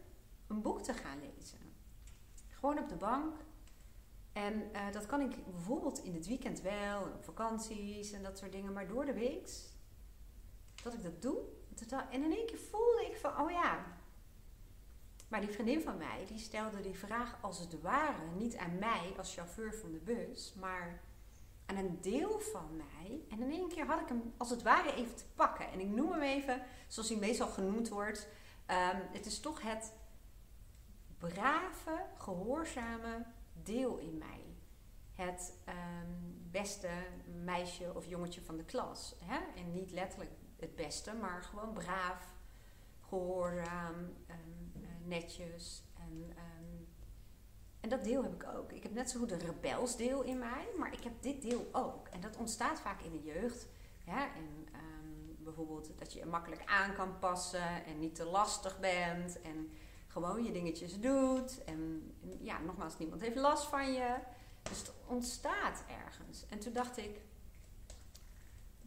een 0.47 0.61
boek 0.61 0.81
te 0.81 0.93
gaan 0.93 1.19
lezen. 1.19 1.64
Gewoon 2.65 2.83
op 2.83 2.89
de 2.89 2.95
bank. 2.95 3.35
En 4.33 4.53
uh, 4.53 4.91
dat 4.91 5.05
kan 5.05 5.21
ik 5.21 5.51
bijvoorbeeld 5.51 6.03
in 6.03 6.13
het 6.13 6.27
weekend 6.27 6.61
wel, 6.61 7.01
op 7.01 7.23
vakanties 7.23 8.11
en 8.11 8.23
dat 8.23 8.37
soort 8.37 8.51
dingen, 8.51 8.73
maar 8.73 8.87
door 8.87 9.05
de 9.05 9.13
week 9.13 9.49
dat 10.83 10.93
ik 10.93 11.03
dat 11.03 11.21
doe. 11.21 11.37
En 12.11 12.23
in 12.23 12.31
één 12.31 12.45
keer 12.45 12.59
voelde 12.59 13.05
ik 13.09 13.17
van, 13.17 13.39
oh 13.39 13.51
ja, 13.51 13.85
maar 15.27 15.41
die 15.41 15.49
vriendin 15.49 15.81
van 15.81 15.97
mij, 15.97 16.25
die 16.27 16.37
stelde 16.37 16.81
die 16.81 16.97
vraag 16.97 17.37
als 17.41 17.59
het 17.59 17.81
ware 17.81 18.27
niet 18.37 18.57
aan 18.57 18.79
mij 18.79 19.13
als 19.17 19.33
chauffeur 19.33 19.73
van 19.73 19.91
de 19.91 19.99
bus, 19.99 20.53
maar 20.59 21.01
aan 21.65 21.77
een 21.77 22.01
deel 22.01 22.39
van 22.39 22.75
mij. 22.75 23.21
En 23.29 23.41
in 23.41 23.51
één 23.51 23.69
keer 23.69 23.85
had 23.85 24.01
ik 24.01 24.07
hem 24.07 24.33
als 24.37 24.49
het 24.49 24.63
ware 24.63 24.93
even 24.93 25.15
te 25.15 25.25
pakken. 25.35 25.71
En 25.71 25.79
ik 25.79 25.87
noem 25.87 26.11
hem 26.11 26.21
even, 26.21 26.61
zoals 26.87 27.09
hij 27.09 27.17
meestal 27.17 27.47
genoemd 27.47 27.89
wordt. 27.89 28.27
Um, 28.67 29.01
het 29.11 29.25
is 29.25 29.39
toch 29.39 29.61
het 29.61 29.93
brave, 31.17 32.05
gehoorzame 32.17 33.25
deel 33.63 33.97
in 33.97 34.17
mij. 34.17 34.43
Het 35.13 35.53
um, 35.67 36.49
beste 36.51 36.89
meisje 37.43 37.93
of 37.95 38.05
jongetje 38.05 38.41
van 38.41 38.57
de 38.57 38.63
klas. 38.65 39.15
Hè? 39.23 39.37
En 39.55 39.71
niet 39.71 39.91
letterlijk 39.91 40.31
het 40.59 40.75
beste, 40.75 41.13
maar 41.13 41.43
gewoon 41.43 41.73
braaf, 41.73 42.33
gehoorzaam, 43.01 43.95
um, 43.95 44.71
netjes. 45.03 45.83
En, 45.99 46.21
um, 46.29 46.87
en 47.79 47.89
dat 47.89 48.03
deel 48.03 48.23
heb 48.23 48.33
ik 48.33 48.47
ook. 48.55 48.71
Ik 48.71 48.83
heb 48.83 48.93
net 48.93 49.09
zo 49.09 49.19
goed 49.19 49.31
een 49.31 49.39
rebelsdeel 49.39 50.21
in 50.21 50.39
mij, 50.39 50.67
maar 50.77 50.93
ik 50.93 51.03
heb 51.03 51.21
dit 51.21 51.41
deel 51.41 51.67
ook. 51.71 52.07
En 52.07 52.21
dat 52.21 52.37
ontstaat 52.37 52.79
vaak 52.79 53.01
in 53.01 53.11
de 53.11 53.23
jeugd. 53.23 53.67
Bijvoorbeeld 55.45 55.99
dat 55.99 56.13
je 56.13 56.19
je 56.19 56.25
makkelijk 56.25 56.61
aan 56.65 56.93
kan 56.93 57.19
passen 57.19 57.85
en 57.85 57.99
niet 57.99 58.15
te 58.15 58.25
lastig 58.25 58.79
bent. 58.79 59.41
En 59.41 59.71
gewoon 60.15 60.43
je 60.43 60.51
dingetjes 60.51 60.99
doet. 60.99 61.63
En, 61.63 62.11
ja, 62.39 62.59
nogmaals, 62.59 62.97
niemand 62.97 63.21
heeft 63.21 63.35
last 63.35 63.65
van 63.67 63.93
je. 63.93 64.15
Dus 64.61 64.79
het 64.79 64.91
ontstaat 65.07 65.83
ergens. 66.05 66.45
En 66.49 66.59
toen 66.59 66.73
dacht 66.73 66.97
ik, 66.97 67.21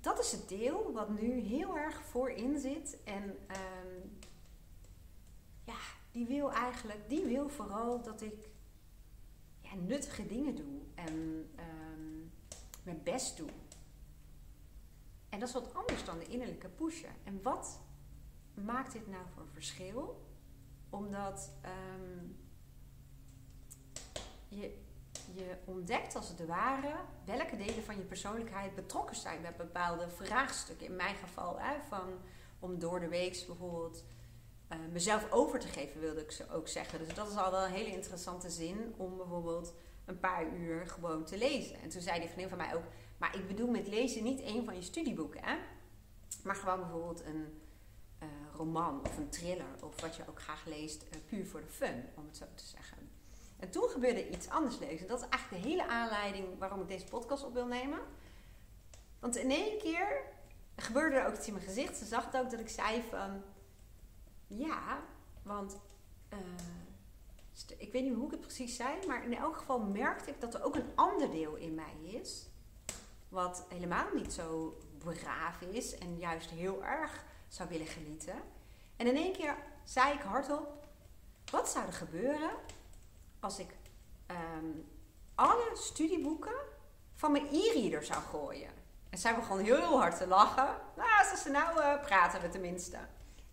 dat 0.01 0.19
is 0.19 0.33
het 0.33 0.49
deel 0.49 0.93
wat 0.93 1.09
nu 1.09 1.41
heel 1.41 1.77
erg 1.77 2.03
voorin 2.03 2.59
zit. 2.59 2.99
En 3.05 3.23
um, 3.25 4.19
ja, 5.65 5.79
die 6.13 6.27
wil 6.27 6.53
eigenlijk, 6.53 7.09
die 7.09 7.25
wil 7.25 7.49
vooral 7.49 8.03
dat 8.03 8.21
ik 8.21 8.49
ja, 9.61 9.75
nuttige 9.75 10.27
dingen 10.27 10.55
doe 10.55 10.81
en 10.95 11.15
um, 11.59 12.33
mijn 12.83 13.03
best 13.03 13.37
doe. 13.37 13.49
En 15.29 15.39
dat 15.39 15.49
is 15.49 15.55
wat 15.55 15.75
anders 15.75 16.05
dan 16.05 16.19
de 16.19 16.27
innerlijke 16.27 16.69
pushen. 16.69 17.15
En 17.25 17.43
wat 17.43 17.81
maakt 18.55 18.93
dit 18.93 19.09
nou 19.09 19.23
voor 19.35 19.47
verschil? 19.53 20.27
Omdat 20.91 21.51
um, 21.65 22.37
je, 24.49 24.77
je 25.33 25.57
ontdekt 25.65 26.17
als 26.17 26.29
het 26.29 26.47
ware 26.47 26.95
welke 27.25 27.57
delen 27.57 27.85
van 27.85 27.97
je 27.97 28.03
persoonlijkheid 28.03 28.75
betrokken 28.75 29.17
zijn 29.17 29.43
bij 29.43 29.55
bepaalde 29.57 30.09
vraagstukken. 30.09 30.87
In 30.87 30.97
mijn 30.97 31.17
geval 31.17 31.61
hè, 31.61 31.75
van 31.89 32.09
om 32.59 32.79
door 32.79 33.01
de 33.01 33.09
week 33.09 33.45
bijvoorbeeld 33.47 34.05
uh, 34.73 34.79
mezelf 34.93 35.31
over 35.31 35.59
te 35.59 35.69
geven, 35.69 36.01
wilde 36.01 36.21
ik 36.21 36.31
ze 36.31 36.51
ook 36.51 36.69
zeggen. 36.69 36.99
Dus 36.99 37.15
dat 37.15 37.31
is 37.31 37.37
al 37.37 37.51
wel 37.51 37.65
een 37.65 37.73
hele 37.73 37.93
interessante 37.93 38.51
zin 38.51 38.95
om 38.97 39.17
bijvoorbeeld 39.17 39.75
een 40.05 40.21
paar 40.21 40.55
uur 40.55 40.87
gewoon 40.87 41.25
te 41.25 41.39
lezen. 41.39 41.81
En 41.81 41.89
toen 41.89 42.01
zei 42.01 42.19
die 42.19 42.29
vriendin 42.29 42.49
van 42.49 42.59
mij 42.59 42.75
ook, 42.75 42.85
maar 43.19 43.37
ik 43.37 43.47
bedoel 43.47 43.71
met 43.71 43.89
lezen 43.89 44.23
niet 44.23 44.43
een 44.43 44.65
van 44.65 44.75
je 44.75 44.83
studieboeken, 44.83 45.45
hè? 45.45 45.57
maar 46.43 46.55
gewoon 46.55 46.81
bijvoorbeeld 46.81 47.25
een 47.25 47.61
roman 48.59 49.01
of 49.07 49.17
een 49.17 49.29
thriller 49.29 49.75
of 49.81 50.01
wat 50.01 50.17
je 50.17 50.23
ook 50.29 50.41
graag 50.41 50.65
leest, 50.67 51.03
uh, 51.03 51.21
puur 51.27 51.47
voor 51.47 51.61
de 51.61 51.69
fun, 51.69 52.05
om 52.15 52.27
het 52.27 52.37
zo 52.37 52.45
te 52.55 52.65
zeggen. 52.65 53.11
En 53.59 53.71
toen 53.71 53.89
gebeurde 53.89 54.31
iets 54.31 54.49
anders 54.49 54.79
lezen. 54.79 55.09
Dat 55.09 55.21
is 55.21 55.29
eigenlijk 55.29 55.63
de 55.63 55.69
hele 55.69 55.87
aanleiding 55.87 56.59
waarom 56.59 56.81
ik 56.81 56.89
deze 56.89 57.05
podcast 57.05 57.45
op 57.45 57.53
wil 57.53 57.67
nemen. 57.67 57.99
Want 59.19 59.37
in 59.37 59.51
één 59.51 59.79
keer 59.79 60.23
gebeurde 60.77 61.17
er 61.17 61.27
ook 61.27 61.35
iets 61.35 61.47
in 61.47 61.53
mijn 61.53 61.65
gezicht. 61.65 61.97
Ze 61.97 62.05
zag 62.05 62.25
het 62.25 62.37
ook 62.37 62.51
dat 62.51 62.61
ik 62.61 62.69
zei 62.69 63.03
van 63.11 63.43
ja, 64.47 65.01
want 65.43 65.77
uh, 66.33 66.39
ik 67.77 67.93
weet 67.93 68.03
niet 68.03 68.15
hoe 68.15 68.25
ik 68.25 68.31
het 68.31 68.41
precies 68.41 68.77
zei, 68.77 69.07
maar 69.07 69.25
in 69.25 69.37
elk 69.37 69.57
geval 69.57 69.81
merkte 69.81 70.31
ik 70.31 70.41
dat 70.41 70.55
er 70.55 70.65
ook 70.65 70.75
een 70.75 70.93
ander 70.95 71.31
deel 71.31 71.55
in 71.55 71.75
mij 71.75 71.95
is. 72.03 72.49
Wat 73.29 73.67
helemaal 73.69 74.15
niet 74.15 74.33
zo 74.33 74.79
braaf 74.99 75.61
is 75.61 75.99
en 75.99 76.19
juist 76.19 76.51
heel 76.51 76.85
erg 76.85 77.25
zou 77.49 77.69
willen 77.69 77.87
genieten. 77.87 78.35
En 78.97 79.07
in 79.07 79.17
één 79.17 79.33
keer 79.33 79.57
zei 79.85 80.13
ik 80.13 80.21
hardop: 80.21 80.87
wat 81.51 81.69
zou 81.69 81.87
er 81.87 81.93
gebeuren 81.93 82.51
als 83.41 83.59
ik 83.59 83.71
ehm, 84.27 84.67
alle 85.35 85.71
studieboeken 85.75 86.57
van 87.15 87.33
mijn 87.33 87.47
e-reader 87.53 88.05
zou 88.05 88.23
gooien. 88.23 88.71
En 89.11 89.19
zij 89.19 89.35
begon 89.35 89.59
heel 89.59 89.99
hard 89.99 90.19
te 90.19 90.27
lachen. 90.27 90.77
Nou, 90.97 91.09
als 91.19 91.43
ze 91.43 91.51
nou 91.51 91.79
uh, 91.79 92.01
praten 92.01 92.41
we 92.41 92.49
tenminste. 92.49 92.97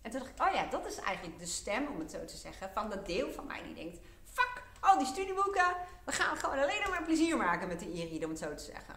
En 0.02 0.10
toen 0.10 0.20
dacht 0.20 0.32
ik, 0.32 0.46
oh 0.46 0.54
ja, 0.54 0.66
dat 0.66 0.86
is 0.86 0.96
eigenlijk 0.96 1.38
de 1.38 1.46
stem, 1.46 1.86
om 1.86 1.98
het 1.98 2.10
zo 2.10 2.24
te 2.24 2.36
zeggen, 2.36 2.70
van 2.74 2.90
dat 2.90 3.06
deel 3.06 3.32
van 3.32 3.46
mij 3.46 3.62
die 3.62 3.74
denkt: 3.74 3.98
fuck, 4.24 4.62
al 4.80 4.98
die 4.98 5.06
studieboeken, 5.06 5.76
we 6.04 6.12
gaan 6.12 6.36
gewoon 6.36 6.58
alleen 6.58 6.90
maar 6.90 7.02
plezier 7.02 7.36
maken 7.36 7.68
met 7.68 7.80
de 7.80 7.86
e-reader, 7.86 8.24
om 8.24 8.30
het 8.30 8.38
zo 8.38 8.54
te 8.54 8.64
zeggen. 8.64 8.94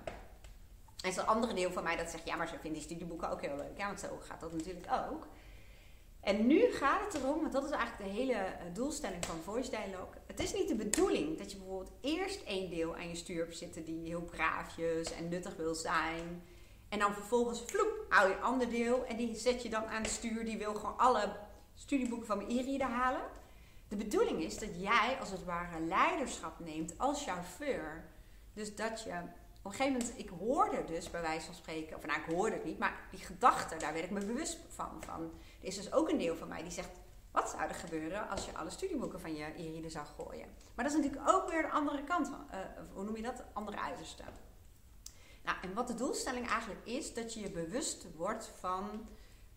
En 1.03 1.13
zo'n 1.13 1.27
andere 1.27 1.53
deel 1.53 1.71
van 1.71 1.83
mij 1.83 1.95
dat 1.95 2.09
zegt, 2.09 2.25
ja, 2.25 2.35
maar 2.35 2.47
ze 2.47 2.59
vindt 2.61 2.77
die 2.77 2.85
studieboeken 2.85 3.31
ook 3.31 3.41
heel 3.41 3.55
leuk. 3.55 3.77
Ja, 3.77 3.85
want 3.85 3.99
zo 3.99 4.19
gaat 4.21 4.39
dat 4.39 4.53
natuurlijk 4.53 4.87
ook. 5.11 5.27
En 6.19 6.47
nu 6.47 6.71
gaat 6.71 7.05
het 7.05 7.21
erom, 7.21 7.41
want 7.41 7.53
dat 7.53 7.63
is 7.63 7.69
eigenlijk 7.69 8.11
de 8.11 8.19
hele 8.19 8.33
eh, 8.33 8.73
doelstelling 8.73 9.25
van 9.25 9.35
Voice 9.43 9.69
Dialogue. 9.69 10.21
Het 10.25 10.39
is 10.39 10.53
niet 10.53 10.67
de 10.67 10.75
bedoeling 10.75 11.37
dat 11.37 11.51
je 11.51 11.57
bijvoorbeeld 11.57 11.91
eerst 12.01 12.43
één 12.43 12.69
deel 12.69 12.95
aan 12.95 13.07
je 13.07 13.15
stuur 13.15 13.43
hebt 13.43 13.57
zitten 13.57 13.85
die 13.85 14.07
heel 14.07 14.21
braafjes 14.21 15.11
en 15.11 15.29
nuttig 15.29 15.55
wil 15.55 15.75
zijn. 15.75 16.43
En 16.89 16.99
dan 16.99 17.13
vervolgens, 17.13 17.61
vloep, 17.65 18.05
hou 18.09 18.29
je 18.29 18.35
een 18.35 18.41
ander 18.41 18.69
deel 18.69 19.05
en 19.05 19.17
die 19.17 19.35
zet 19.35 19.63
je 19.63 19.69
dan 19.69 19.85
aan 19.85 20.01
het 20.01 20.11
stuur. 20.11 20.45
Die 20.45 20.57
wil 20.57 20.73
gewoon 20.73 20.97
alle 20.97 21.31
studieboeken 21.75 22.27
van 22.27 22.37
mijn 22.37 22.49
e-reader 22.49 22.87
halen. 22.87 23.21
De 23.87 23.95
bedoeling 23.95 24.43
is 24.43 24.57
dat 24.57 24.69
jij 24.81 25.17
als 25.19 25.31
het 25.31 25.45
ware 25.45 25.79
leiderschap 25.79 26.59
neemt 26.59 26.93
als 26.97 27.23
chauffeur. 27.23 28.03
Dus 28.53 28.75
dat 28.75 29.03
je 29.03 29.21
op 29.61 29.65
een 29.65 29.71
gegeven 29.71 29.99
moment, 29.99 30.19
ik 30.19 30.29
hoorde 30.29 30.83
dus 30.83 31.09
bij 31.09 31.21
wijze 31.21 31.45
van 31.45 31.55
spreken, 31.55 31.97
of 31.97 32.05
nou 32.05 32.19
ik 32.19 32.25
hoorde 32.25 32.55
het 32.55 32.65
niet, 32.65 32.79
maar 32.79 33.07
die 33.11 33.19
gedachte, 33.19 33.77
daar 33.77 33.93
werd 33.93 34.05
ik 34.05 34.11
me 34.11 34.25
bewust 34.25 34.59
van. 34.67 35.03
van. 35.05 35.21
Er 35.61 35.67
is 35.67 35.75
dus 35.75 35.93
ook 35.93 36.09
een 36.09 36.17
deel 36.17 36.35
van 36.35 36.47
mij 36.47 36.61
die 36.61 36.71
zegt, 36.71 36.89
wat 37.31 37.49
zou 37.49 37.61
er 37.61 37.75
gebeuren 37.75 38.29
als 38.29 38.45
je 38.45 38.57
alle 38.57 38.69
studieboeken 38.69 39.19
van 39.19 39.35
je 39.35 39.45
e 39.57 39.89
zou 39.89 40.05
gooien? 40.05 40.47
Maar 40.75 40.85
dat 40.85 40.93
is 40.93 41.01
natuurlijk 41.01 41.31
ook 41.31 41.49
weer 41.49 41.61
de 41.61 41.69
andere 41.69 42.03
kant 42.03 42.27
van, 42.27 42.45
uh, 42.51 42.57
hoe 42.93 43.03
noem 43.03 43.15
je 43.15 43.21
dat? 43.21 43.43
Andere 43.53 43.79
uiterste. 43.79 44.23
Nou, 45.43 45.57
en 45.61 45.73
wat 45.73 45.87
de 45.87 45.93
doelstelling 45.93 46.47
eigenlijk 46.47 46.85
is, 46.85 47.13
dat 47.13 47.33
je 47.33 47.39
je 47.39 47.51
bewust 47.51 48.15
wordt 48.15 48.51
van 48.59 49.07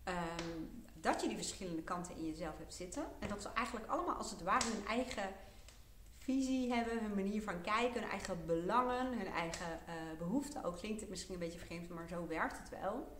ehm, 0.03 0.61
dat 0.93 1.21
je 1.21 1.27
die 1.27 1.37
verschillende 1.37 1.81
kanten 1.81 2.15
in 2.15 2.25
jezelf 2.25 2.57
hebt 2.57 2.73
zitten. 2.73 3.05
En 3.19 3.27
dat 3.27 3.41
ze 3.41 3.49
eigenlijk 3.53 3.87
allemaal 3.87 4.15
als 4.15 4.31
het 4.31 4.43
ware 4.43 4.65
hun 4.65 4.87
eigen 4.87 5.29
visie 6.23 6.73
hebben, 6.73 6.99
hun 6.99 7.15
manier 7.15 7.41
van 7.41 7.61
kijken, 7.61 8.01
hun 8.01 8.09
eigen 8.09 8.45
belangen, 8.45 9.17
hun 9.17 9.27
eigen 9.27 9.79
uh, 9.87 9.93
behoeften. 10.17 10.63
Ook 10.63 10.77
klinkt 10.77 11.01
het 11.01 11.09
misschien 11.09 11.33
een 11.33 11.39
beetje 11.39 11.59
vreemd, 11.59 11.89
maar 11.89 12.07
zo 12.07 12.27
werkt 12.27 12.57
het 12.57 12.69
wel. 12.69 13.17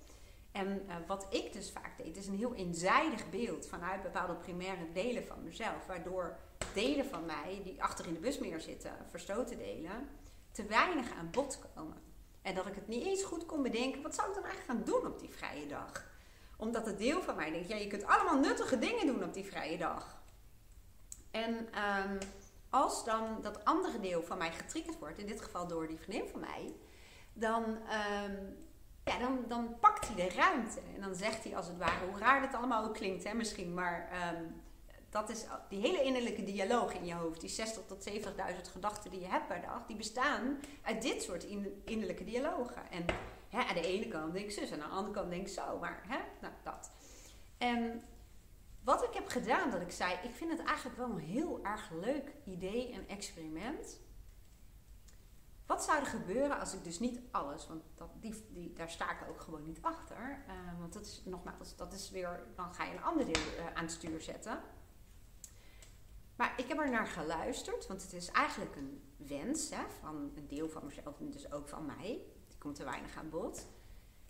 En 0.51 0.86
uh, 0.88 0.95
wat 1.07 1.27
ik 1.29 1.53
dus 1.53 1.72
vaak 1.72 1.98
deed, 1.98 2.17
is 2.17 2.27
een 2.27 2.38
heel 2.38 2.55
eenzijdig 2.55 3.29
beeld 3.29 3.67
vanuit 3.67 4.03
bepaalde 4.03 4.36
primaire 4.36 4.91
delen 4.93 5.25
van 5.25 5.43
mezelf. 5.43 5.86
Waardoor 5.88 6.38
delen 6.74 7.05
van 7.05 7.25
mij, 7.25 7.62
die 7.63 7.83
achter 7.83 8.07
in 8.07 8.13
de 8.13 8.19
bus 8.19 8.39
meer 8.39 8.62
zitten, 8.62 8.91
verstoten 9.10 9.57
delen, 9.57 10.10
te 10.51 10.65
weinig 10.65 11.12
aan 11.12 11.29
bod 11.31 11.60
komen. 11.75 11.98
En 12.41 12.55
dat 12.55 12.67
ik 12.67 12.75
het 12.75 12.88
niet 12.88 13.05
eens 13.05 13.24
goed 13.24 13.45
kon 13.45 13.63
bedenken, 13.63 14.01
wat 14.01 14.15
zou 14.15 14.27
ik 14.27 14.36
dan 14.36 14.43
eigenlijk 14.43 14.72
gaan 14.72 14.93
doen 14.93 15.12
op 15.12 15.19
die 15.19 15.29
vrije 15.29 15.67
dag? 15.67 16.12
Omdat 16.57 16.86
het 16.86 16.98
deel 16.98 17.22
van 17.22 17.36
mij 17.36 17.51
denkt, 17.51 17.67
ja, 17.67 17.75
je 17.75 17.88
kunt 17.88 18.05
allemaal 18.05 18.39
nuttige 18.39 18.79
dingen 18.79 19.05
doen 19.05 19.24
op 19.24 19.33
die 19.33 19.45
vrije 19.45 19.77
dag. 19.77 20.22
En 21.31 21.53
um, 21.55 22.17
als 22.73 23.05
dan 23.05 23.37
dat 23.41 23.65
andere 23.65 23.99
deel 23.99 24.23
van 24.23 24.37
mij 24.37 24.51
getriggerd 24.51 24.99
wordt, 24.99 25.19
in 25.19 25.27
dit 25.27 25.41
geval 25.41 25.67
door 25.67 25.87
die 25.87 25.97
vriendin 25.97 26.29
van 26.29 26.39
mij, 26.39 26.73
dan, 27.33 27.63
um, 27.63 28.57
ja, 29.03 29.19
dan, 29.19 29.45
dan 29.47 29.79
pakt 29.79 30.07
hij 30.07 30.15
de 30.15 30.35
ruimte. 30.35 30.79
En 30.95 31.01
dan 31.01 31.15
zegt 31.15 31.43
hij 31.43 31.55
als 31.55 31.67
het 31.67 31.77
ware, 31.77 32.05
hoe 32.05 32.19
raar 32.19 32.41
dit 32.41 32.53
allemaal 32.53 32.85
ook 32.85 32.93
klinkt, 32.93 33.23
hè, 33.23 33.33
misschien, 33.33 33.73
maar 33.73 34.09
um, 34.35 34.61
dat 35.09 35.29
is 35.29 35.45
die 35.69 35.79
hele 35.79 36.03
innerlijke 36.03 36.43
dialoog 36.43 36.93
in 36.93 37.05
je 37.05 37.13
hoofd, 37.13 37.41
die 37.41 37.49
60 37.49 37.85
tot 37.85 38.09
70.000 38.09 38.15
gedachten 38.71 39.11
die 39.11 39.19
je 39.19 39.27
hebt 39.27 39.47
per 39.47 39.61
dag, 39.61 39.85
die 39.87 39.95
bestaan 39.95 40.59
uit 40.81 41.01
dit 41.01 41.23
soort 41.23 41.43
innerlijke 41.85 42.23
dialogen. 42.23 42.91
En 42.91 43.05
hè, 43.49 43.59
aan 43.59 43.75
de 43.75 43.87
ene 43.87 44.07
kant 44.07 44.33
denk 44.33 44.45
ik 44.45 44.51
zus, 44.51 44.71
en 44.71 44.81
aan 44.81 44.89
de 44.89 44.95
andere 44.95 45.13
kant 45.13 45.29
denk 45.29 45.47
ik 45.47 45.53
zo, 45.53 45.77
maar 45.79 46.03
hè, 46.07 46.19
nou, 46.41 46.53
dat. 46.63 46.91
En 47.57 48.03
wat 48.83 49.03
ik 49.03 49.13
heb 49.13 49.27
gedaan, 49.27 49.71
dat 49.71 49.81
ik 49.81 49.91
zei, 49.91 50.17
ik 50.23 50.35
vind 50.35 50.51
het 50.51 50.63
eigenlijk 50.63 50.97
wel 50.97 51.09
een 51.09 51.17
heel 51.17 51.63
erg 51.63 51.89
leuk 51.91 52.33
idee 52.45 52.93
en 52.93 53.07
experiment. 53.07 53.99
Wat 55.65 55.83
zou 55.83 55.99
er 55.99 56.05
gebeuren 56.05 56.59
als 56.59 56.73
ik 56.73 56.83
dus 56.83 56.99
niet 56.99 57.19
alles, 57.31 57.67
want 57.67 57.83
dat, 57.95 58.09
die, 58.19 58.45
die, 58.49 58.73
daar 58.73 58.89
sta 58.89 59.11
ik 59.11 59.29
ook 59.29 59.41
gewoon 59.41 59.63
niet 59.63 59.81
achter. 59.81 60.43
Uh, 60.47 60.79
want 60.79 60.93
dat 60.93 61.05
is 61.05 61.21
nogmaals, 61.25 61.75
dat 61.75 61.93
is 61.93 62.09
weer, 62.09 62.47
dan 62.55 62.73
ga 62.73 62.83
je 62.83 62.91
een 62.91 63.03
ander 63.03 63.25
deel 63.25 63.41
uh, 63.57 63.73
aan 63.73 63.83
het 63.83 63.91
stuur 63.91 64.21
zetten. 64.21 64.61
Maar 66.35 66.53
ik 66.57 66.67
heb 66.67 66.79
er 66.79 66.89
naar 66.89 67.07
geluisterd, 67.07 67.87
want 67.87 68.01
het 68.01 68.13
is 68.13 68.31
eigenlijk 68.31 68.75
een 68.75 69.13
wens 69.17 69.69
hè, 69.69 69.83
van 69.99 70.31
een 70.35 70.47
deel 70.47 70.69
van 70.69 70.85
mezelf 70.85 71.19
en 71.19 71.29
dus 71.29 71.51
ook 71.51 71.67
van 71.67 71.85
mij. 71.85 72.21
Die 72.47 72.57
komt 72.57 72.75
te 72.75 72.83
weinig 72.83 73.17
aan 73.17 73.29
bod. 73.29 73.67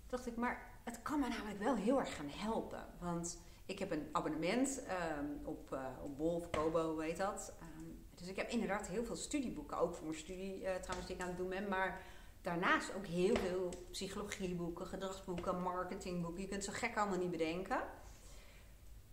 Dacht 0.07 0.27
ik, 0.27 0.35
maar 0.35 0.79
het 0.83 1.01
kan 1.01 1.19
me 1.19 1.27
namelijk 1.27 1.59
wel 1.59 1.75
heel 1.75 1.99
erg 1.99 2.15
gaan 2.15 2.29
helpen. 2.29 2.85
Want 2.99 3.39
ik 3.65 3.79
heb 3.79 3.91
een 3.91 4.09
abonnement 4.11 4.83
um, 5.19 5.39
op, 5.43 5.73
uh, 5.73 6.19
op 6.19 6.51
Kobo, 6.51 6.95
weet 6.95 7.17
dat. 7.17 7.53
Um, 7.61 8.05
dus 8.15 8.27
ik 8.27 8.35
heb 8.35 8.49
inderdaad 8.49 8.87
heel 8.87 9.05
veel 9.05 9.15
studieboeken, 9.15 9.77
ook 9.77 9.95
voor 9.95 10.05
mijn 10.05 10.19
studie 10.19 10.61
uh, 10.61 10.75
trouwens 10.75 11.07
die 11.07 11.15
ik 11.15 11.21
aan 11.21 11.27
het 11.27 11.37
doen 11.37 11.49
ben. 11.49 11.67
Maar 11.67 12.01
daarnaast 12.41 12.95
ook 12.95 13.05
heel 13.05 13.35
veel 13.35 13.69
psychologieboeken, 13.91 14.87
gedragsboeken, 14.87 15.61
marketingboeken. 15.61 16.41
Je 16.41 16.47
kunt 16.47 16.63
zo 16.63 16.71
gek 16.71 16.97
allemaal 16.97 17.17
niet 17.17 17.31
bedenken. 17.31 17.81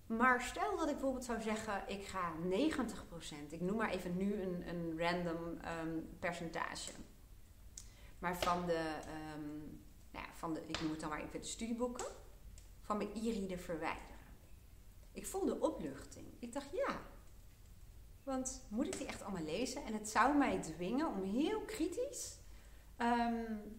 Maar 0.07 0.43
stel 0.43 0.77
dat 0.77 0.87
ik 0.87 0.93
bijvoorbeeld 0.93 1.25
zou 1.25 1.43
zeggen, 1.43 1.83
ik 1.87 2.07
ga 2.07 2.33
90%, 2.33 3.51
ik 3.51 3.61
noem 3.61 3.77
maar 3.77 3.91
even 3.91 4.17
nu 4.17 4.43
een, 4.43 4.69
een 4.69 4.99
random 4.99 5.59
um, 5.85 6.09
percentage. 6.19 6.91
Maar 8.19 8.37
van 8.39 8.67
de, 8.67 8.83
nou 10.11 10.25
ja, 10.27 10.33
van 10.35 10.55
de, 10.55 10.63
ik 10.67 10.81
noem 10.81 10.91
het 10.91 11.01
dan 11.01 11.09
maar 11.09 11.23
even 11.23 11.41
de 11.41 11.47
studieboeken, 11.47 12.07
van 12.81 12.97
mijn 12.97 13.11
e-reader 13.15 13.59
verwijderen. 13.59 14.20
Ik 15.13 15.27
voelde 15.27 15.61
opluchting. 15.61 16.27
Ik 16.39 16.53
dacht 16.53 16.71
ja. 16.73 17.01
Want 18.23 18.67
moet 18.69 18.87
ik 18.87 18.99
die 18.99 19.07
echt 19.07 19.23
allemaal 19.23 19.45
lezen? 19.45 19.85
En 19.85 19.93
het 19.93 20.09
zou 20.09 20.37
mij 20.37 20.59
dwingen 20.59 21.07
om 21.07 21.23
heel 21.23 21.61
kritisch 21.61 22.39
um, 22.99 23.79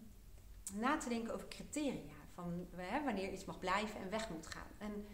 na 0.74 0.96
te 0.96 1.08
denken 1.08 1.34
over 1.34 1.48
criteria. 1.48 2.12
Van 2.34 2.66
hè, 2.76 3.04
wanneer 3.04 3.32
iets 3.32 3.44
mag 3.44 3.58
blijven 3.58 4.00
en 4.00 4.10
weg 4.10 4.30
moet 4.30 4.46
gaan. 4.46 4.68
En 4.78 5.06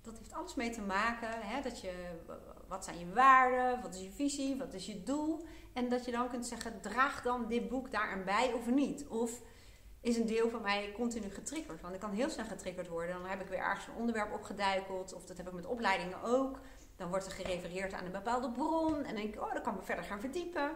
dat 0.00 0.18
heeft 0.18 0.32
alles 0.32 0.54
mee 0.54 0.70
te 0.70 0.80
maken. 0.80 1.40
Hè, 1.40 1.62
dat 1.62 1.80
je, 1.80 2.20
wat 2.68 2.84
zijn 2.84 2.98
je 2.98 3.12
waarden? 3.12 3.82
Wat 3.82 3.94
is 3.94 4.00
je 4.00 4.10
visie? 4.10 4.56
Wat 4.56 4.74
is 4.74 4.86
je 4.86 5.02
doel? 5.02 5.44
En 5.72 5.88
dat 5.88 6.04
je 6.04 6.10
dan 6.10 6.28
kunt 6.28 6.46
zeggen, 6.46 6.80
draag 6.80 7.22
dan 7.22 7.48
dit 7.48 7.68
boek 7.68 7.90
daaraan 7.90 8.24
bij 8.24 8.52
of 8.52 8.66
niet? 8.66 9.06
Of 9.06 9.42
is 10.08 10.16
een 10.16 10.26
deel 10.26 10.50
van 10.50 10.62
mij 10.62 10.92
continu 10.92 11.30
getriggerd. 11.30 11.80
Want 11.80 11.94
ik 11.94 12.00
kan 12.00 12.10
heel 12.10 12.30
snel 12.30 12.44
getriggerd 12.44 12.88
worden. 12.88 13.14
Dan 13.14 13.26
heb 13.26 13.40
ik 13.40 13.48
weer 13.48 13.58
ergens 13.58 13.86
een 13.86 13.94
onderwerp 13.94 14.32
opgeduikeld. 14.32 15.12
Of 15.12 15.24
dat 15.24 15.36
heb 15.36 15.46
ik 15.46 15.52
met 15.52 15.66
opleidingen 15.66 16.22
ook. 16.22 16.58
Dan 16.96 17.08
wordt 17.08 17.26
er 17.26 17.32
gerefereerd 17.32 17.92
aan 17.92 18.04
een 18.04 18.12
bepaalde 18.12 18.50
bron. 18.50 18.94
En 18.96 19.04
dan 19.04 19.14
denk 19.14 19.34
ik, 19.34 19.40
oh, 19.40 19.52
dan 19.52 19.62
kan 19.62 19.72
ik 19.72 19.78
me 19.78 19.84
verder 19.84 20.04
gaan 20.04 20.20
verdiepen. 20.20 20.70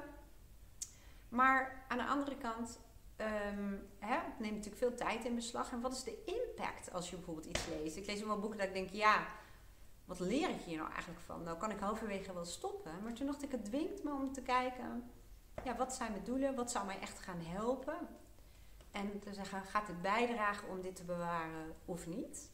Maar 1.28 1.84
aan 1.88 1.98
de 1.98 2.06
andere 2.06 2.36
kant, 2.36 2.78
um, 3.16 3.88
hè, 3.98 4.14
het 4.14 4.38
neemt 4.38 4.54
natuurlijk 4.56 4.82
veel 4.82 4.94
tijd 4.94 5.24
in 5.24 5.34
beslag. 5.34 5.72
En 5.72 5.80
wat 5.80 5.92
is 5.92 6.04
de 6.04 6.24
impact 6.24 6.92
als 6.92 7.10
je 7.10 7.16
bijvoorbeeld 7.16 7.46
iets 7.46 7.66
leest? 7.66 7.96
Ik 7.96 8.06
lees 8.06 8.22
wel 8.22 8.38
boeken 8.38 8.58
dat 8.58 8.68
ik 8.68 8.74
denk, 8.74 8.90
ja, 8.90 9.26
wat 10.04 10.20
leer 10.20 10.48
ik 10.48 10.60
hier 10.60 10.76
nou 10.76 10.90
eigenlijk 10.90 11.20
van? 11.20 11.42
Nou 11.42 11.58
kan 11.58 11.70
ik 11.70 11.78
halverwege 11.78 12.32
wel 12.32 12.44
stoppen. 12.44 13.02
Maar 13.02 13.12
toen 13.12 13.26
dacht 13.26 13.42
ik, 13.42 13.50
het 13.50 13.64
dwingt 13.64 14.04
me 14.04 14.12
om 14.12 14.32
te 14.32 14.42
kijken, 14.42 15.10
ja, 15.64 15.76
wat 15.76 15.94
zijn 15.94 16.12
mijn 16.12 16.24
doelen? 16.24 16.54
Wat 16.54 16.70
zou 16.70 16.86
mij 16.86 17.00
echt 17.00 17.18
gaan 17.18 17.40
helpen? 17.40 18.08
En 18.92 19.18
te 19.18 19.34
zeggen, 19.34 19.64
gaat 19.64 19.86
het 19.86 20.02
bijdragen 20.02 20.68
om 20.68 20.80
dit 20.80 20.96
te 20.96 21.04
bewaren 21.04 21.74
of 21.84 22.06
niet? 22.06 22.50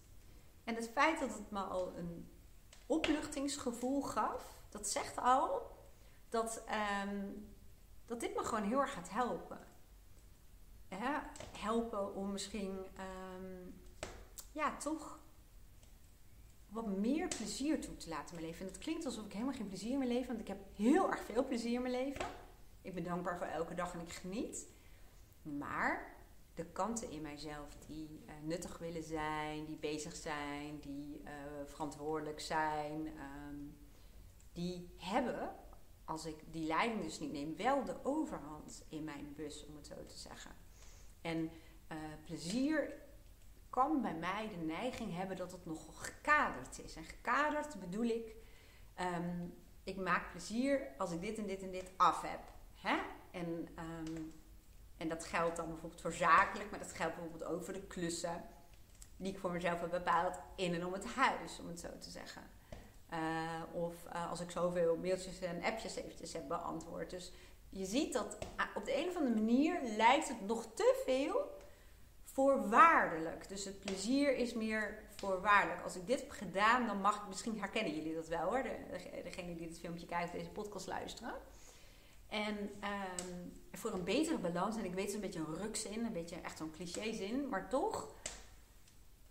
En 0.64 0.74
het 0.74 0.88
feit 0.88 1.20
dat 1.20 1.32
het 1.32 1.50
me 1.50 1.60
al 1.60 1.96
een 1.96 2.28
opluchtingsgevoel 2.86 4.02
gaf, 4.02 4.62
dat 4.68 4.88
zegt 4.88 5.18
al 5.18 5.76
dat, 6.28 6.62
um, 7.06 7.48
dat 8.06 8.20
dit 8.20 8.34
me 8.34 8.44
gewoon 8.44 8.64
heel 8.64 8.80
erg 8.80 8.92
gaat 8.92 9.10
helpen. 9.10 9.58
helpen 11.58 12.14
om 12.14 12.32
misschien 12.32 12.78
um, 12.78 13.74
ja, 14.52 14.76
toch 14.76 15.18
wat 16.68 16.86
meer 16.86 17.28
plezier 17.28 17.80
toe 17.80 17.96
te 17.96 18.08
laten 18.08 18.28
in 18.28 18.34
mijn 18.34 18.46
leven. 18.46 18.66
En 18.66 18.72
dat 18.72 18.82
klinkt 18.82 19.04
alsof 19.04 19.24
ik 19.24 19.32
helemaal 19.32 19.54
geen 19.54 19.68
plezier 19.68 19.92
in 19.92 19.98
mijn 19.98 20.10
leven, 20.10 20.26
want 20.26 20.40
ik 20.40 20.48
heb 20.48 20.58
heel 20.76 21.10
erg 21.10 21.20
veel 21.20 21.44
plezier 21.44 21.72
in 21.72 21.82
mijn 21.82 21.94
leven. 21.94 22.26
Ik 22.82 22.94
ben 22.94 23.04
dankbaar 23.04 23.38
voor 23.38 23.46
elke 23.46 23.74
dag 23.74 23.92
en 23.92 24.00
ik 24.00 24.12
geniet. 24.12 24.66
Maar 25.42 26.16
de 26.58 26.64
kanten 26.64 27.10
in 27.10 27.22
mijzelf 27.22 27.76
die 27.86 28.24
uh, 28.26 28.32
nuttig 28.42 28.78
willen 28.78 29.02
zijn, 29.02 29.64
die 29.64 29.76
bezig 29.76 30.16
zijn, 30.16 30.80
die 30.80 31.20
uh, 31.24 31.30
verantwoordelijk 31.64 32.40
zijn, 32.40 33.06
um, 33.06 33.76
die 34.52 34.94
hebben, 34.96 35.54
als 36.04 36.26
ik 36.26 36.36
die 36.50 36.66
leiding 36.66 37.02
dus 37.02 37.18
niet 37.18 37.32
neem, 37.32 37.56
wel 37.56 37.84
de 37.84 38.04
overhand 38.04 38.84
in 38.88 39.04
mijn 39.04 39.32
bus, 39.36 39.66
om 39.66 39.76
het 39.76 39.86
zo 39.86 40.04
te 40.06 40.18
zeggen. 40.18 40.50
En 41.20 41.38
uh, 41.38 41.98
plezier 42.24 42.92
kan 43.70 44.02
bij 44.02 44.14
mij 44.14 44.48
de 44.48 44.64
neiging 44.64 45.14
hebben 45.14 45.36
dat 45.36 45.52
het 45.52 45.66
nogal 45.66 45.94
gekaderd 45.94 46.78
is. 46.78 46.96
En 46.96 47.04
gekaderd 47.04 47.80
bedoel 47.80 48.04
ik, 48.06 48.34
um, 49.00 49.54
ik 49.84 49.96
maak 49.96 50.30
plezier 50.30 50.88
als 50.96 51.10
ik 51.12 51.20
dit 51.20 51.38
en 51.38 51.46
dit 51.46 51.62
en 51.62 51.70
dit 51.70 51.90
af 51.96 52.22
heb. 52.22 52.40
Hè? 52.74 52.98
En, 53.30 53.68
ehm, 53.74 54.22
en 54.98 55.08
dat 55.08 55.24
geldt 55.24 55.56
dan 55.56 55.68
bijvoorbeeld 55.68 56.00
voor 56.00 56.12
zakelijk, 56.12 56.70
maar 56.70 56.78
dat 56.78 56.92
geldt 56.92 57.14
bijvoorbeeld 57.14 57.50
ook 57.50 57.64
voor 57.64 57.74
de 57.74 57.86
klussen 57.86 58.44
die 59.16 59.32
ik 59.32 59.38
voor 59.38 59.50
mezelf 59.50 59.80
heb 59.80 59.90
bepaald 59.90 60.38
in 60.56 60.74
en 60.74 60.86
om 60.86 60.92
het 60.92 61.06
huis, 61.06 61.58
om 61.60 61.68
het 61.68 61.80
zo 61.80 61.88
te 61.98 62.10
zeggen. 62.10 62.42
Uh, 63.12 63.62
of 63.72 63.94
uh, 64.12 64.30
als 64.30 64.40
ik 64.40 64.50
zoveel 64.50 64.96
mailtjes 64.96 65.40
en 65.40 65.62
appjes 65.62 65.96
eventjes 65.96 66.32
heb 66.32 66.48
beantwoord. 66.48 67.10
Dus 67.10 67.32
je 67.68 67.84
ziet 67.84 68.12
dat 68.12 68.38
op 68.74 68.84
de 68.84 68.96
een 68.96 69.08
of 69.08 69.16
andere 69.16 69.34
manier 69.34 69.80
lijkt 69.96 70.28
het 70.28 70.46
nog 70.46 70.66
te 70.74 71.02
veel 71.04 71.56
voorwaardelijk. 72.22 73.48
Dus 73.48 73.64
het 73.64 73.80
plezier 73.80 74.36
is 74.36 74.54
meer 74.54 75.02
voorwaardelijk. 75.16 75.82
Als 75.82 75.96
ik 75.96 76.06
dit 76.06 76.20
heb 76.20 76.30
gedaan, 76.30 76.86
dan 76.86 77.00
mag 77.00 77.16
ik, 77.16 77.28
misschien 77.28 77.58
herkennen 77.58 77.94
jullie 77.94 78.14
dat 78.14 78.28
wel 78.28 78.48
hoor, 78.48 78.62
de, 78.62 78.76
degene 79.22 79.54
die 79.54 79.68
dit 79.68 79.78
filmpje 79.78 80.06
kijkt, 80.06 80.32
deze 80.32 80.50
podcast 80.50 80.86
luisteren. 80.86 81.34
En 82.28 82.58
um, 82.58 83.52
voor 83.72 83.92
een 83.92 84.04
betere 84.04 84.38
balans, 84.38 84.76
en 84.76 84.84
ik 84.84 84.94
weet 84.94 85.06
het 85.06 85.14
een 85.14 85.20
beetje 85.20 85.38
een 85.38 85.56
rukzin, 85.56 86.04
een 86.04 86.12
beetje 86.12 86.40
echt 86.40 86.58
zo'n 86.58 86.70
cliché-zin, 86.70 87.48
maar 87.48 87.68
toch, 87.68 88.08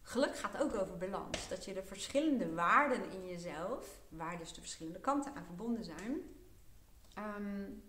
geluk 0.01 0.38
gaat 0.38 0.62
ook 0.62 0.75
over 0.75 0.98
balans. 0.98 1.48
Dat 1.48 1.66
je 1.66 1.74
de 1.74 1.84
verschillende 1.84 2.54
waarden 2.54 3.12
in 3.12 3.25
jezelf, 3.27 4.00
waar 4.10 4.38
dus 4.38 4.54
de 4.54 4.62
verschillende 4.62 5.00
kanten 5.00 5.36
aan 5.36 5.46
verbonden 5.46 5.84
zijn, 5.84 6.22
um, 7.18 7.84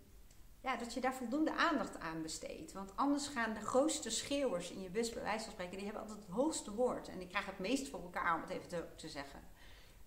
ja, 0.61 0.75
dat 0.75 0.93
je 0.93 1.01
daar 1.01 1.13
voldoende 1.13 1.55
aandacht 1.55 1.99
aan 1.99 2.21
besteedt. 2.21 2.71
Want 2.71 2.91
anders 2.95 3.27
gaan 3.27 3.53
de 3.53 3.59
grootste 3.59 4.09
schreeuwers 4.09 4.71
in 4.71 4.81
je 4.81 4.89
bus, 4.89 5.13
bij 5.13 5.69
die 5.69 5.83
hebben 5.83 6.01
altijd 6.01 6.19
het 6.19 6.35
hoogste 6.35 6.73
woord. 6.73 7.07
En 7.07 7.17
die 7.17 7.27
krijgen 7.27 7.51
het 7.51 7.59
meest 7.59 7.89
voor 7.89 8.01
elkaar, 8.01 8.35
om 8.35 8.41
het 8.41 8.49
even 8.49 8.67
te, 8.67 8.85
te 8.95 9.09
zeggen. 9.09 9.39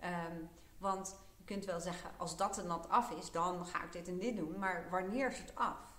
Um, 0.05 0.49
want 0.79 1.17
je 1.43 1.55
kunt 1.55 1.65
wel 1.65 1.81
zeggen, 1.81 2.11
als 2.17 2.37
dat 2.37 2.59
er 2.59 2.67
nat 2.67 2.89
af 2.89 3.11
is, 3.11 3.31
dan 3.31 3.67
ga 3.67 3.85
ik 3.85 3.93
dit 3.93 4.09
en 4.09 4.19
dit 4.19 4.37
doen. 4.37 4.59
Maar 4.59 4.89
wanneer 4.91 5.31
is 5.31 5.39
het 5.39 5.55
af? 5.55 5.91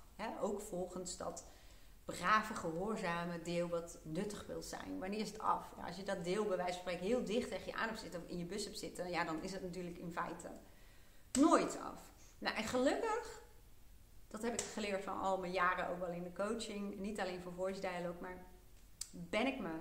ook 0.41 0.62
volgens 0.62 1.17
dat 1.17 1.45
brave, 2.05 2.53
gehoorzame 2.53 3.41
deel 3.41 3.67
wat 3.67 4.00
nuttig 4.03 4.45
wil 4.47 4.62
zijn. 4.62 5.00
Wanneer 5.00 5.19
is 5.19 5.31
het 5.31 5.39
af? 5.39 5.73
Ja, 5.77 5.85
als 5.85 5.95
je 5.95 6.03
dat 6.03 6.23
deel 6.23 6.45
bij 6.45 6.57
wijze 6.57 6.73
van 6.73 6.81
spreken 6.81 7.05
heel 7.05 7.23
dicht 7.23 7.50
tegen 7.50 7.65
je 7.65 7.73
aan 7.73 7.88
hebt 7.88 8.00
zitten 8.00 8.21
of 8.21 8.27
in 8.27 8.38
je 8.38 8.45
bus 8.45 8.63
hebt 8.63 8.79
zitten, 8.79 9.09
ja, 9.09 9.23
dan 9.23 9.41
is 9.41 9.51
het 9.51 9.62
natuurlijk 9.62 9.97
in 9.97 10.12
feite 10.12 10.51
nooit 11.31 11.79
af. 11.79 12.01
Nou, 12.38 12.55
en 12.55 12.63
gelukkig 12.63 13.41
dat 14.27 14.41
heb 14.41 14.53
ik 14.53 14.62
geleerd 14.62 15.03
van 15.03 15.19
al 15.19 15.38
mijn 15.38 15.51
jaren 15.51 15.89
ook 15.89 16.00
wel 16.00 16.12
in 16.12 16.23
de 16.23 16.33
coaching. 16.33 17.00
Niet 17.00 17.19
alleen 17.19 17.41
voor 17.41 17.53
voice 17.53 17.79
dialogue, 17.79 18.21
maar 18.21 18.45
ben 19.12 19.47
ik 19.47 19.59
me 19.59 19.71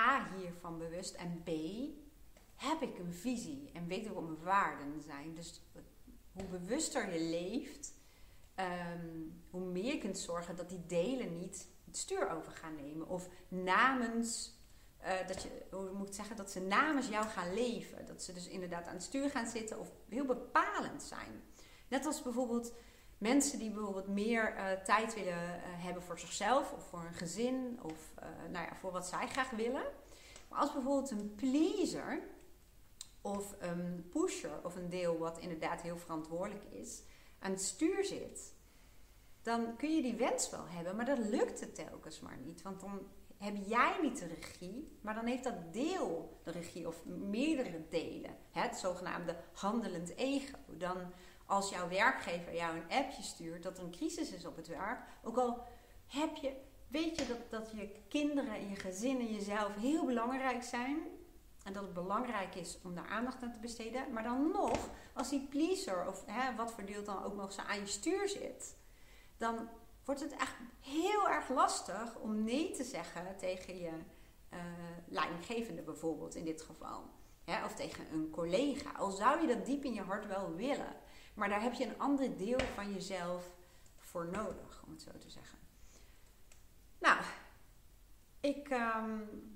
A 0.00 0.28
hiervan 0.36 0.78
bewust 0.78 1.14
en 1.14 1.42
B 1.44 1.50
heb 2.56 2.82
ik 2.82 2.98
een 2.98 3.12
visie 3.12 3.70
en 3.72 3.86
weet 3.86 4.06
ik 4.06 4.12
wat 4.12 4.22
mijn 4.22 4.42
waarden 4.42 5.02
zijn. 5.02 5.34
Dus 5.34 5.60
hoe 6.32 6.44
bewuster 6.44 7.12
je 7.12 7.20
leeft, 7.20 7.92
ehm, 8.54 9.08
hoe 9.50 9.64
meer 9.64 9.94
je 9.94 9.98
kunt 9.98 10.18
zorgen 10.18 10.56
dat 10.56 10.68
die 10.68 10.86
delen 10.86 11.38
niet 11.38 11.68
het 11.84 11.96
stuur 11.96 12.30
over 12.30 12.52
gaan 12.52 12.74
nemen. 12.74 13.08
Of 13.08 13.28
namens, 13.48 14.58
uh, 15.02 15.26
dat 15.26 15.42
je, 15.42 15.48
hoe 15.70 15.92
moet 15.92 16.08
ik 16.08 16.14
zeggen, 16.14 16.36
dat 16.36 16.50
ze 16.50 16.60
namens 16.60 17.08
jou 17.08 17.26
gaan 17.26 17.54
leven. 17.54 18.06
Dat 18.06 18.22
ze 18.22 18.32
dus 18.32 18.48
inderdaad 18.48 18.86
aan 18.86 18.94
het 18.94 19.02
stuur 19.02 19.30
gaan 19.30 19.46
zitten 19.46 19.80
of 19.80 19.90
heel 20.08 20.24
bepalend 20.24 21.02
zijn. 21.02 21.42
Net 21.88 22.06
als 22.06 22.22
bijvoorbeeld 22.22 22.72
mensen 23.18 23.58
die 23.58 23.70
bijvoorbeeld 23.70 24.08
meer 24.08 24.56
uh, 24.56 24.72
tijd 24.72 25.14
willen 25.14 25.32
uh, 25.32 25.62
hebben 25.64 26.02
voor 26.02 26.18
zichzelf 26.18 26.72
of 26.72 26.88
voor 26.88 27.04
een 27.04 27.14
gezin 27.14 27.78
of 27.82 28.14
nou 28.50 28.66
ja, 28.66 28.76
voor 28.76 28.92
wat 28.92 29.06
zij 29.06 29.28
graag 29.28 29.50
willen. 29.50 29.84
Maar 30.48 30.58
als 30.58 30.72
bijvoorbeeld 30.72 31.10
een 31.10 31.34
pleaser 31.34 32.22
of 33.26 33.54
een 33.58 34.08
pusher 34.10 34.64
of 34.64 34.76
een 34.76 34.88
deel 34.88 35.18
wat 35.18 35.38
inderdaad 35.38 35.82
heel 35.82 35.98
verantwoordelijk 35.98 36.64
is 36.64 37.02
aan 37.38 37.50
het 37.50 37.62
stuur 37.62 38.04
zit, 38.04 38.54
dan 39.42 39.76
kun 39.76 39.94
je 39.96 40.02
die 40.02 40.14
wens 40.14 40.50
wel 40.50 40.66
hebben, 40.66 40.96
maar 40.96 41.04
dat 41.04 41.18
lukt 41.18 41.60
het 41.60 41.74
telkens 41.74 42.20
maar 42.20 42.38
niet. 42.44 42.62
Want 42.62 42.80
dan 42.80 43.06
heb 43.38 43.56
jij 43.66 43.98
niet 44.02 44.18
de 44.18 44.26
regie, 44.26 44.98
maar 45.00 45.14
dan 45.14 45.26
heeft 45.26 45.44
dat 45.44 45.72
deel 45.72 46.40
de 46.44 46.50
regie 46.50 46.86
of 46.86 47.04
meerdere 47.04 47.84
delen. 47.88 48.36
Het 48.50 48.76
zogenaamde 48.76 49.36
handelend 49.52 50.16
ego. 50.16 50.58
Dan 50.68 51.12
als 51.46 51.70
jouw 51.70 51.88
werkgever 51.88 52.54
jou 52.54 52.76
een 52.76 52.90
appje 52.90 53.22
stuurt 53.22 53.62
dat 53.62 53.78
er 53.78 53.84
een 53.84 53.90
crisis 53.90 54.32
is 54.32 54.46
op 54.46 54.56
het 54.56 54.68
werk, 54.68 55.00
ook 55.22 55.36
al 55.36 55.62
heb 56.06 56.36
je, 56.36 56.52
weet 56.88 57.18
je 57.18 57.26
dat, 57.26 57.50
dat 57.50 57.70
je 57.70 57.90
kinderen 58.08 58.54
en 58.54 58.68
je 58.68 58.76
gezin 58.76 59.20
en 59.20 59.32
jezelf 59.34 59.74
heel 59.74 60.04
belangrijk 60.04 60.62
zijn. 60.62 60.98
En 61.66 61.72
dat 61.72 61.82
het 61.82 61.92
belangrijk 61.92 62.54
is 62.54 62.78
om 62.82 62.94
daar 62.94 63.08
aandacht 63.08 63.42
aan 63.42 63.52
te 63.52 63.58
besteden. 63.58 64.12
Maar 64.12 64.22
dan 64.22 64.50
nog, 64.52 64.88
als 65.12 65.28
die 65.28 65.46
pleaser 65.46 66.08
of 66.08 66.22
hè, 66.26 66.54
wat 66.54 66.72
voor 66.72 66.84
deel 66.84 67.04
dan 67.04 67.24
ook 67.24 67.34
nog 67.34 67.52
zo 67.52 67.60
aan 67.60 67.78
je 67.78 67.86
stuur 67.86 68.28
zit, 68.28 68.76
dan 69.36 69.68
wordt 70.04 70.20
het 70.20 70.32
echt 70.32 70.54
heel 70.80 71.28
erg 71.28 71.48
lastig 71.48 72.16
om 72.18 72.44
nee 72.44 72.70
te 72.70 72.84
zeggen 72.84 73.36
tegen 73.36 73.78
je 73.78 73.90
uh, 74.52 74.60
leidinggevende 75.08 75.82
bijvoorbeeld 75.82 76.34
in 76.34 76.44
dit 76.44 76.62
geval. 76.62 77.10
of 77.64 77.74
tegen 77.74 78.12
een 78.12 78.30
collega. 78.30 78.92
Al 78.92 79.10
zou 79.10 79.40
je 79.40 79.46
dat 79.46 79.66
diep 79.66 79.84
in 79.84 79.94
je 79.94 80.02
hart 80.02 80.26
wel 80.26 80.54
willen. 80.54 80.96
Maar 81.34 81.48
daar 81.48 81.62
heb 81.62 81.72
je 81.72 81.86
een 81.86 81.98
ander 81.98 82.36
deel 82.36 82.60
van 82.74 82.92
jezelf 82.92 83.50
voor 83.96 84.26
nodig, 84.26 84.82
om 84.86 84.92
het 84.92 85.02
zo 85.02 85.10
te 85.18 85.30
zeggen. 85.30 85.58
Nou, 86.98 87.20
ik, 88.40 88.70
um, 88.70 89.55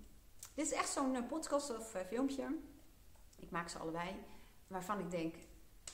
dit 0.55 0.67
is 0.67 0.73
echt 0.73 0.89
zo'n 0.89 1.15
eh, 1.15 1.27
podcast 1.29 1.79
of 1.79 1.95
uh, 1.95 2.01
filmpje. 2.09 2.59
Ik 3.39 3.51
maak 3.51 3.69
ze 3.69 3.79
allebei. 3.79 4.17
Waarvan 4.67 4.99
ik 4.99 5.11
denk, 5.11 5.35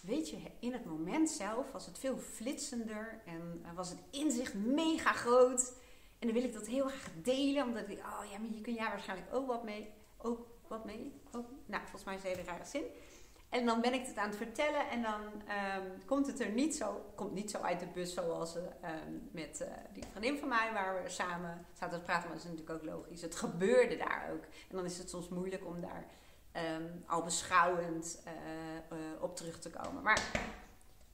weet 0.03 0.31
je, 0.31 0.37
in 0.61 0.73
het 0.73 0.85
moment 0.85 1.31
zelf 1.31 1.73
was 1.73 1.87
het 1.87 1.99
veel 1.99 2.19
flitsender 2.19 3.21
en 3.27 3.63
uh, 3.63 3.73
was 3.75 3.89
het 3.89 3.99
inzicht 4.11 4.55
mega 4.55 5.13
groot. 5.13 5.73
En 6.19 6.27
dan 6.27 6.33
wil 6.33 6.45
ik 6.45 6.53
dat 6.53 6.67
heel 6.67 6.87
graag 6.87 7.11
delen, 7.23 7.67
omdat 7.67 7.89
ik, 7.89 7.99
oh 7.99 8.31
ja, 8.31 8.39
maar 8.39 8.49
hier 8.49 8.63
kun 8.63 8.75
jij 8.75 8.89
waarschijnlijk 8.89 9.35
ook 9.35 9.47
wat 9.47 9.65
mee. 9.65 9.93
Ook 10.17 10.47
wat 10.69 10.85
mee. 10.85 11.13
Ook, 11.33 11.47
nou, 11.67 11.83
volgens 11.83 12.05
mij 12.05 12.15
is 12.15 12.23
het 12.23 12.33
hele 12.33 12.49
rare 12.49 12.65
zin. 12.65 12.85
En 13.57 13.67
dan 13.67 13.81
ben 13.81 13.95
ik 13.95 14.07
het 14.07 14.17
aan 14.17 14.29
het 14.29 14.37
vertellen 14.37 14.91
en 14.91 15.03
dan 15.03 15.21
um, 15.23 16.05
komt 16.07 16.27
het 16.27 16.41
er 16.41 16.51
niet 16.51 16.77
zo, 16.77 17.05
komt 17.15 17.33
niet 17.33 17.51
zo 17.51 17.59
uit 17.59 17.81
de 17.81 17.87
bus 17.87 18.15
zoals 18.15 18.57
uh, 18.57 18.63
met 19.31 19.61
uh, 19.63 19.69
die 19.93 20.05
vriendin 20.11 20.39
van 20.39 20.49
mij, 20.49 20.71
waar 20.73 21.03
we 21.03 21.09
samen 21.09 21.67
zaten 21.73 21.99
te 21.99 22.05
praten. 22.05 22.29
Maar 22.29 22.37
dat 22.37 22.45
is 22.47 22.51
natuurlijk 22.51 22.79
ook 22.79 22.95
logisch. 22.95 23.23
Het 23.23 23.37
gebeurde 23.37 23.97
daar 23.97 24.31
ook. 24.33 24.43
En 24.43 24.77
dan 24.77 24.85
is 24.85 24.99
het 24.99 25.11
soms 25.11 25.29
moeilijk 25.29 25.67
om 25.67 25.81
daar 25.81 26.05
um, 26.77 27.05
al 27.07 27.23
beschouwend 27.23 28.23
uh, 28.27 29.23
op 29.23 29.37
terug 29.37 29.59
te 29.59 29.71
komen. 29.71 30.03
Maar 30.03 30.23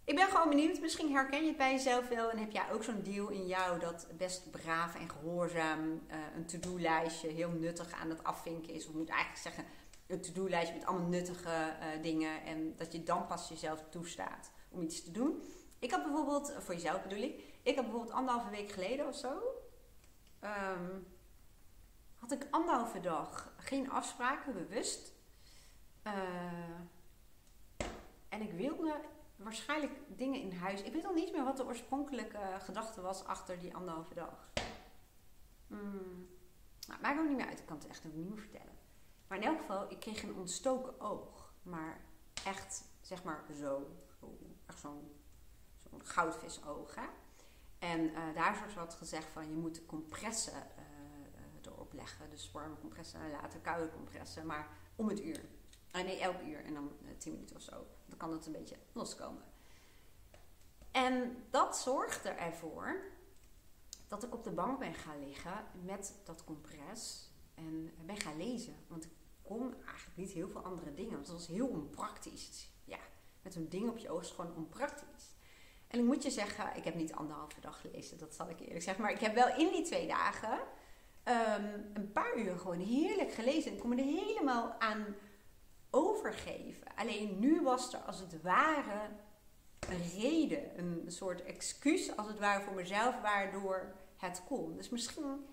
ik 0.04 0.14
ben 0.14 0.26
gewoon 0.26 0.48
benieuwd. 0.48 0.80
Misschien 0.80 1.12
herken 1.12 1.40
je 1.40 1.48
het 1.48 1.56
bij 1.56 1.72
jezelf 1.72 2.08
wel. 2.08 2.30
En 2.30 2.38
heb 2.38 2.50
jij 2.50 2.72
ook 2.72 2.84
zo'n 2.84 3.02
deel 3.02 3.28
in 3.28 3.46
jou 3.46 3.80
dat 3.80 4.06
best 4.16 4.50
braaf 4.50 4.94
en 4.94 5.10
gehoorzaam 5.10 6.02
een 6.36 6.46
to-do-lijstje 6.46 7.28
heel 7.28 7.50
nuttig 7.50 7.92
aan 8.00 8.10
het 8.10 8.24
afvinken 8.24 8.74
is. 8.74 8.86
Of 8.86 8.94
moet 8.94 9.08
eigenlijk 9.08 9.42
zeggen 9.42 9.64
een 10.12 10.20
to-do-lijstje 10.20 10.74
met 10.74 10.86
allemaal 10.86 11.08
nuttige 11.08 11.76
uh, 11.80 12.02
dingen. 12.02 12.42
En 12.44 12.76
dat 12.76 12.92
je 12.92 13.02
dan 13.02 13.26
pas 13.26 13.48
jezelf 13.48 13.84
toestaat 13.90 14.50
om 14.68 14.82
iets 14.82 15.04
te 15.04 15.10
doen. 15.10 15.42
Ik 15.78 15.90
had 15.90 16.02
bijvoorbeeld, 16.02 16.52
voor 16.58 16.74
jezelf 16.74 17.02
bedoel 17.02 17.22
ik, 17.22 17.44
ik 17.62 17.74
had 17.74 17.84
bijvoorbeeld 17.84 18.14
anderhalve 18.14 18.50
week 18.50 18.70
geleden 18.70 19.06
of 19.08 19.16
zo. 19.16 19.42
Um, 20.44 21.06
had 22.16 22.32
ik 22.32 22.46
anderhalve 22.50 23.00
dag 23.00 23.54
geen 23.56 23.90
afspraken, 23.90 24.52
bewust. 24.52 25.12
Uh, 26.06 26.12
en 28.28 28.40
ik 28.40 28.52
wilde 28.52 29.00
waarschijnlijk 29.36 29.92
dingen 30.08 30.40
in 30.40 30.52
huis. 30.52 30.82
Ik 30.82 30.92
weet 30.92 31.06
al 31.06 31.14
niet 31.14 31.32
meer 31.32 31.44
wat 31.44 31.56
de 31.56 31.64
oorspronkelijke 31.64 32.38
gedachte 32.58 33.00
was 33.00 33.24
achter 33.24 33.58
die 33.58 33.74
anderhalve 33.74 34.14
dag. 34.14 34.50
Hmm. 35.66 36.28
Nou, 36.88 37.00
maakt 37.00 37.18
ook 37.18 37.28
niet 37.28 37.36
meer 37.36 37.46
uit. 37.46 37.58
Ik 37.58 37.66
kan 37.66 37.76
het 37.76 37.86
echt 37.88 38.04
opnieuw 38.04 38.36
vertellen. 38.36 38.81
Maar 39.32 39.40
in 39.40 39.46
elk 39.46 39.58
geval, 39.58 39.90
ik 39.90 40.00
kreeg 40.00 40.22
een 40.22 40.34
ontstoken 40.34 41.00
oog. 41.00 41.52
Maar 41.62 42.00
echt, 42.44 42.84
zeg 43.00 43.24
maar, 43.24 43.44
zo. 43.58 43.96
echt 44.66 44.80
zo'n 44.80 45.12
zo 45.82 45.98
goudvisoog. 46.02 46.94
Hè? 46.94 47.06
En 47.78 48.00
uh, 48.00 48.34
daar 48.34 48.66
is 48.68 48.74
wat 48.74 48.94
gezegd 48.94 49.26
van, 49.32 49.48
je 49.48 49.54
moet 49.54 49.86
compressen 49.86 50.52
uh, 50.52 51.72
erop 51.72 51.92
leggen. 51.92 52.30
Dus 52.30 52.50
warme 52.50 52.78
compressen 52.80 53.20
en 53.20 53.30
later 53.30 53.60
koude 53.60 53.90
compressen. 53.90 54.46
Maar 54.46 54.68
om 54.96 55.08
het 55.08 55.20
uur. 55.20 55.44
Uh, 55.92 56.02
nee, 56.02 56.20
elk 56.20 56.42
uur. 56.42 56.64
En 56.64 56.74
dan 56.74 56.90
tien 57.18 57.32
minuten 57.32 57.56
of 57.56 57.62
zo. 57.62 57.86
Dan 58.06 58.18
kan 58.18 58.32
het 58.32 58.46
een 58.46 58.52
beetje 58.52 58.78
loskomen. 58.92 59.44
En 60.90 61.44
dat 61.50 61.78
zorgde 61.78 62.28
ervoor 62.28 63.02
dat 64.08 64.22
ik 64.22 64.34
op 64.34 64.44
de 64.44 64.52
bank 64.52 64.78
ben 64.78 64.94
gaan 64.94 65.26
liggen 65.26 65.64
met 65.84 66.14
dat 66.24 66.44
compress. 66.44 67.30
En 67.54 67.90
ben 68.06 68.16
gaan 68.16 68.36
lezen. 68.36 68.76
Want 68.88 69.04
ik 69.04 69.10
eigenlijk 69.60 70.16
niet 70.16 70.30
heel 70.30 70.48
veel 70.48 70.60
andere 70.60 70.94
dingen. 70.94 71.12
Want 71.12 71.26
het 71.26 71.36
was 71.36 71.46
heel 71.46 71.66
onpraktisch. 71.66 72.70
Ja, 72.84 72.98
met 73.42 73.54
een 73.54 73.68
ding 73.68 73.90
op 73.90 73.98
je 73.98 74.10
oog 74.10 74.20
is 74.20 74.30
gewoon 74.30 74.54
onpraktisch. 74.56 75.34
En 75.86 75.98
ik 75.98 76.04
moet 76.04 76.22
je 76.22 76.30
zeggen, 76.30 76.76
ik 76.76 76.84
heb 76.84 76.94
niet 76.94 77.12
anderhalve 77.12 77.60
dag 77.60 77.80
gelezen, 77.80 78.18
dat 78.18 78.34
zal 78.34 78.48
ik 78.48 78.60
eerlijk 78.60 78.82
zeggen. 78.82 79.02
Maar 79.02 79.12
ik 79.12 79.20
heb 79.20 79.34
wel 79.34 79.56
in 79.56 79.72
die 79.72 79.82
twee 79.82 80.06
dagen 80.06 80.58
ehm, 81.22 81.80
een 81.92 82.12
paar 82.12 82.38
uur 82.38 82.58
gewoon 82.58 82.80
heerlijk 82.80 83.32
gelezen. 83.32 83.72
Ik 83.72 83.78
kon 83.78 83.88
me 83.88 83.96
er 83.96 84.24
helemaal 84.24 84.80
aan 84.80 85.16
overgeven. 85.90 86.86
Alleen 86.94 87.38
nu 87.38 87.62
was 87.62 87.92
er 87.92 88.00
als 88.00 88.18
het 88.18 88.42
ware 88.42 89.08
een 89.88 90.20
reden, 90.20 90.78
een 90.78 91.04
soort 91.06 91.42
excuus 91.42 92.16
als 92.16 92.26
het 92.26 92.38
ware 92.38 92.62
voor 92.62 92.74
mezelf 92.74 93.20
waardoor 93.20 93.94
het 94.16 94.42
kon. 94.46 94.76
Dus 94.76 94.88
misschien 94.88 95.46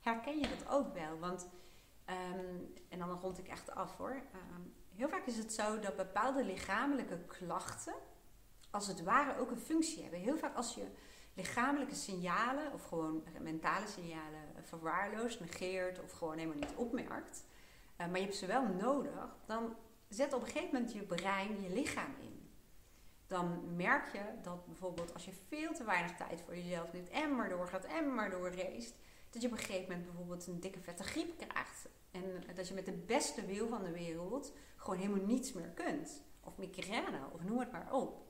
herken 0.00 0.38
je 0.38 0.48
dat 0.48 0.68
ook 0.68 0.94
wel. 0.94 1.18
Want, 1.18 1.48
ehm, 2.04 2.58
en 2.88 2.98
dan 2.98 3.10
rond 3.10 3.38
ik 3.38 3.48
echt 3.48 3.74
af 3.74 3.96
hoor. 3.96 4.22
Ehm, 4.32 4.62
heel 4.94 5.08
vaak 5.08 5.26
is 5.26 5.36
het 5.36 5.52
zo 5.52 5.78
dat 5.78 5.96
bepaalde 5.96 6.44
lichamelijke 6.44 7.18
klachten, 7.26 7.94
als 8.70 8.86
het 8.86 9.02
ware, 9.02 9.38
ook 9.38 9.50
een 9.50 9.58
functie 9.58 10.02
hebben. 10.02 10.20
Heel 10.20 10.36
vaak 10.36 10.56
als 10.56 10.74
je 10.74 10.86
lichamelijke 11.34 11.94
signalen 11.94 12.72
of 12.72 12.84
gewoon 12.84 13.24
mentale 13.40 13.86
signalen 13.86 14.40
verwaarloost, 14.62 15.40
negeert 15.40 16.02
of 16.02 16.10
gewoon 16.12 16.36
helemaal 16.36 16.58
niet 16.58 16.74
opmerkt, 16.76 17.44
uh, 18.00 18.06
maar 18.06 18.16
je 18.16 18.24
hebt 18.24 18.36
ze 18.36 18.46
wel 18.46 18.66
nodig, 18.66 19.36
dan 19.46 19.76
zet 20.08 20.32
op 20.32 20.40
een 20.40 20.46
gegeven 20.46 20.72
moment 20.72 20.92
je 20.92 21.02
brein 21.02 21.62
je 21.62 21.70
lichaam 21.70 22.14
in. 22.20 22.32
Dan 23.26 23.76
merk 23.76 24.12
je 24.12 24.22
dat 24.42 24.66
bijvoorbeeld 24.66 25.12
als 25.14 25.24
je 25.24 25.32
veel 25.48 25.72
te 25.72 25.84
weinig 25.84 26.16
tijd 26.16 26.42
voor 26.42 26.56
jezelf 26.56 26.92
neemt 26.92 27.08
en 27.08 27.34
maar 27.34 27.48
doorgaat 27.48 27.84
en 27.84 28.14
maar 28.14 28.30
doorreest, 28.30 28.94
dat 29.34 29.42
je 29.42 29.48
op 29.48 29.54
een 29.54 29.64
gegeven 29.64 29.88
moment 29.88 30.04
bijvoorbeeld 30.04 30.46
een 30.46 30.60
dikke 30.60 30.80
vette 30.80 31.02
griep 31.02 31.38
krijgt. 31.38 31.88
En 32.10 32.44
dat 32.54 32.68
je 32.68 32.74
met 32.74 32.84
de 32.84 32.92
beste 32.92 33.46
wil 33.46 33.68
van 33.68 33.82
de 33.82 33.92
wereld 33.92 34.52
gewoon 34.76 34.98
helemaal 34.98 35.26
niets 35.26 35.52
meer 35.52 35.68
kunt. 35.68 36.22
Of 36.40 36.56
migraine, 36.56 37.20
of 37.32 37.42
noem 37.44 37.58
het 37.58 37.72
maar 37.72 37.92
op. 37.92 38.22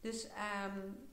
Dus 0.00 0.24
um, 0.24 1.08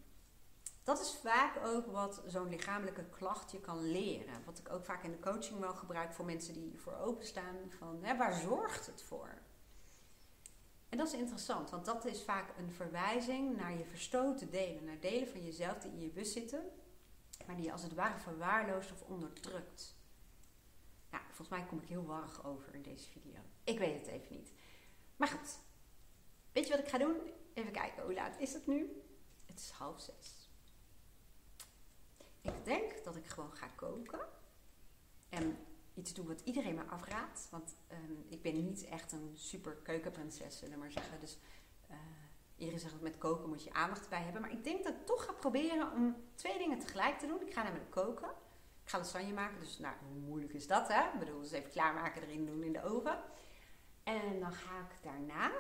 dat 0.84 1.02
is 1.02 1.16
vaak 1.24 1.66
ook 1.66 1.86
wat 1.86 2.22
zo'n 2.28 2.50
lichamelijke 2.50 3.06
klacht 3.06 3.52
je 3.52 3.60
kan 3.60 3.92
leren. 3.92 4.44
Wat 4.46 4.60
ik 4.60 4.72
ook 4.72 4.86
vaak 4.86 5.04
in 5.04 5.12
de 5.12 5.20
coaching 5.20 5.60
wel 5.60 5.74
gebruik 5.74 6.14
voor 6.14 6.26
mensen 6.26 6.54
die 6.54 6.80
voor 6.80 6.98
openstaan. 6.98 7.56
Van 7.70 8.04
hè, 8.04 8.18
waar 8.18 8.34
zorgt 8.34 8.86
het 8.86 9.02
voor? 9.02 9.42
En 10.90 10.98
dat 10.98 11.08
is 11.08 11.14
interessant, 11.20 11.70
want 11.70 11.86
dat 11.86 12.06
is 12.06 12.24
vaak 12.24 12.58
een 12.58 12.72
verwijzing 12.72 13.58
naar 13.58 13.78
je 13.78 13.86
verstoten 13.86 14.52
delen. 14.52 14.84
Naar 14.84 15.00
delen 15.00 15.28
van 15.28 15.44
jezelf 15.44 15.78
die 15.78 15.92
in 15.92 16.02
je 16.02 16.10
bus 16.10 16.34
zitten, 16.34 16.64
maar 17.52 17.62
die 17.62 17.72
als 17.72 17.84
het 17.84 17.94
ware 17.94 18.20
verwaarloost 18.20 18.92
of 18.92 19.02
onderdrukt. 19.02 19.96
Nou, 21.10 21.24
volgens 21.26 21.50
mij 21.50 21.66
kom 21.66 21.80
ik 21.80 21.88
heel 21.88 22.06
warrig 22.06 22.46
over 22.46 22.76
in 22.76 22.82
deze 22.82 23.10
video. 23.10 23.40
Ik 23.64 23.80
weet 23.80 24.00
het 24.00 24.08
even 24.08 24.36
niet. 24.36 24.52
Maar 25.16 25.28
goed, 25.28 25.60
weet 26.52 26.68
je 26.68 26.72
wat 26.72 26.80
ik 26.80 26.88
ga 26.88 26.98
doen? 26.98 27.18
Even 27.54 27.72
kijken, 27.72 28.04
hoe 28.04 28.14
laat 28.14 28.40
is 28.40 28.54
het 28.54 28.68
nu? 28.68 29.02
Het 29.46 29.60
is 29.60 29.70
half 29.70 30.02
zes. 30.02 30.50
Ik 32.42 32.66
denk 32.66 33.04
dat 33.04 33.16
ik 33.16 33.26
gewoon 33.26 33.54
ga 33.54 33.68
koken. 33.68 34.28
En 35.30 35.58
iets 35.94 36.14
doen 36.14 36.28
wat 36.28 36.42
iedereen 36.42 36.76
me 36.76 36.84
afraadt. 36.84 37.48
Want 37.50 37.76
ehm, 37.88 38.14
ik 38.28 38.42
ben 38.42 38.66
niet 38.66 38.84
echt 38.84 39.12
een 39.12 39.32
super 39.36 39.76
keukenprinses, 39.76 40.58
zullen 40.58 40.74
we 40.74 40.80
maar 40.80 40.92
zeggen. 40.92 41.20
Dus 41.20 41.38
uh, 41.90 41.98
iedereen 42.62 42.82
zegt 42.82 42.94
dat 42.94 43.02
met 43.02 43.18
koken 43.18 43.50
moet 43.50 43.64
je 43.64 43.74
aandacht 43.74 44.10
bij 44.10 44.22
hebben. 44.22 44.42
Maar 44.42 44.52
ik 44.52 44.64
denk 44.64 44.84
dat 44.84 44.94
ik 44.94 45.06
toch 45.06 45.26
ga 45.26 45.32
proberen 45.32 45.92
om 45.92 46.16
twee 46.36 46.58
dingen 46.58 46.80
tegelijk 46.80 47.20
te 47.20 47.28
doen. 47.28 47.42
Ik 47.42 47.54
ga 47.54 47.64
namelijk 47.64 47.92
koken. 47.92 48.30
Ik 48.84 48.90
ga 48.90 48.98
lasagne 48.98 49.34
maken. 49.34 49.60
Dus 49.60 49.80
nou, 49.80 49.96
hoe 50.08 50.20
moeilijk 50.20 50.54
is 50.54 50.68
dat, 50.68 50.88
hè? 50.88 51.14
Ik 51.14 51.20
bedoel, 51.20 51.42
dus 51.42 51.52
even 51.52 51.72
klaarmaken, 51.72 52.22
erin 52.22 52.46
doen 52.46 52.64
in 52.64 52.74
de 52.74 52.84
oven. 52.84 53.20
En 54.04 54.40
dan 54.40 54.54
ga 54.54 54.80
ik 54.80 55.04
daarna 55.04 55.52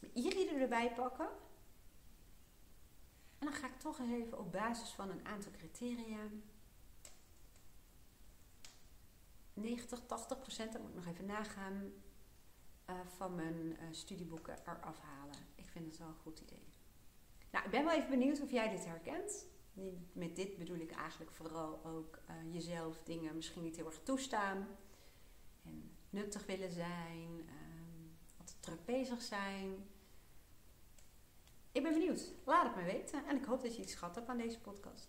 mijn 0.00 0.14
iride 0.14 0.54
erbij 0.54 0.92
pakken. 0.92 1.28
En 3.38 3.48
dan 3.48 3.52
ga 3.52 3.66
ik 3.66 3.78
toch 3.78 3.98
even 4.00 4.38
op 4.38 4.52
basis 4.52 4.90
van 4.90 5.10
een 5.10 5.26
aantal 5.26 5.52
criteria 5.52 6.18
90, 9.54 10.00
80 10.06 10.38
procent, 10.38 10.72
dat 10.72 10.80
moet 10.80 10.90
ik 10.90 10.96
nog 10.96 11.06
even 11.06 11.26
nagaan, 11.26 11.92
uh, 12.92 12.98
van 13.06 13.34
mijn 13.34 13.56
uh, 13.56 13.78
studieboeken 13.90 14.58
eraf 14.64 14.98
halen. 15.00 15.36
Ik 15.54 15.68
vind 15.68 15.86
het 15.86 15.98
wel 15.98 16.08
een 16.08 16.22
goed 16.22 16.40
idee. 16.40 16.66
Nou, 17.50 17.64
ik 17.64 17.70
ben 17.70 17.84
wel 17.84 17.94
even 17.94 18.10
benieuwd 18.10 18.40
of 18.40 18.50
jij 18.50 18.68
dit 18.68 18.86
herkent. 18.86 19.46
Met 20.12 20.36
dit 20.36 20.56
bedoel 20.58 20.76
ik 20.76 20.90
eigenlijk 20.90 21.30
vooral 21.30 21.84
ook 21.84 22.18
uh, 22.30 22.54
jezelf 22.54 23.02
dingen 23.02 23.36
misschien 23.36 23.62
niet 23.62 23.76
heel 23.76 23.86
erg 23.86 24.00
toestaan. 24.02 24.66
En 25.64 25.90
nuttig 26.10 26.46
willen 26.46 26.72
zijn, 26.72 27.28
um, 27.28 28.16
altijd 28.38 28.62
druk 28.62 28.84
bezig 28.84 29.22
zijn. 29.22 29.86
Ik 31.72 31.82
ben 31.82 31.92
benieuwd. 31.92 32.32
Laat 32.44 32.66
het 32.66 32.76
me 32.76 32.82
weten. 32.82 33.26
En 33.26 33.36
ik 33.36 33.44
hoop 33.44 33.62
dat 33.62 33.76
je 33.76 33.82
iets 33.82 33.94
gehad 33.94 34.14
hebt 34.14 34.28
aan 34.28 34.36
deze 34.36 34.60
podcast. 34.60 35.08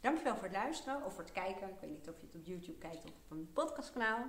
Dankjewel 0.00 0.34
voor 0.34 0.44
het 0.44 0.52
luisteren 0.52 1.04
of 1.04 1.14
voor 1.14 1.22
het 1.22 1.32
kijken. 1.32 1.68
Ik 1.68 1.80
weet 1.80 1.90
niet 1.90 2.08
of 2.08 2.20
je 2.20 2.26
het 2.26 2.34
op 2.34 2.46
YouTube 2.46 2.78
kijkt 2.78 3.04
of 3.04 3.10
op 3.10 3.30
een 3.30 3.52
podcastkanaal. 3.52 4.26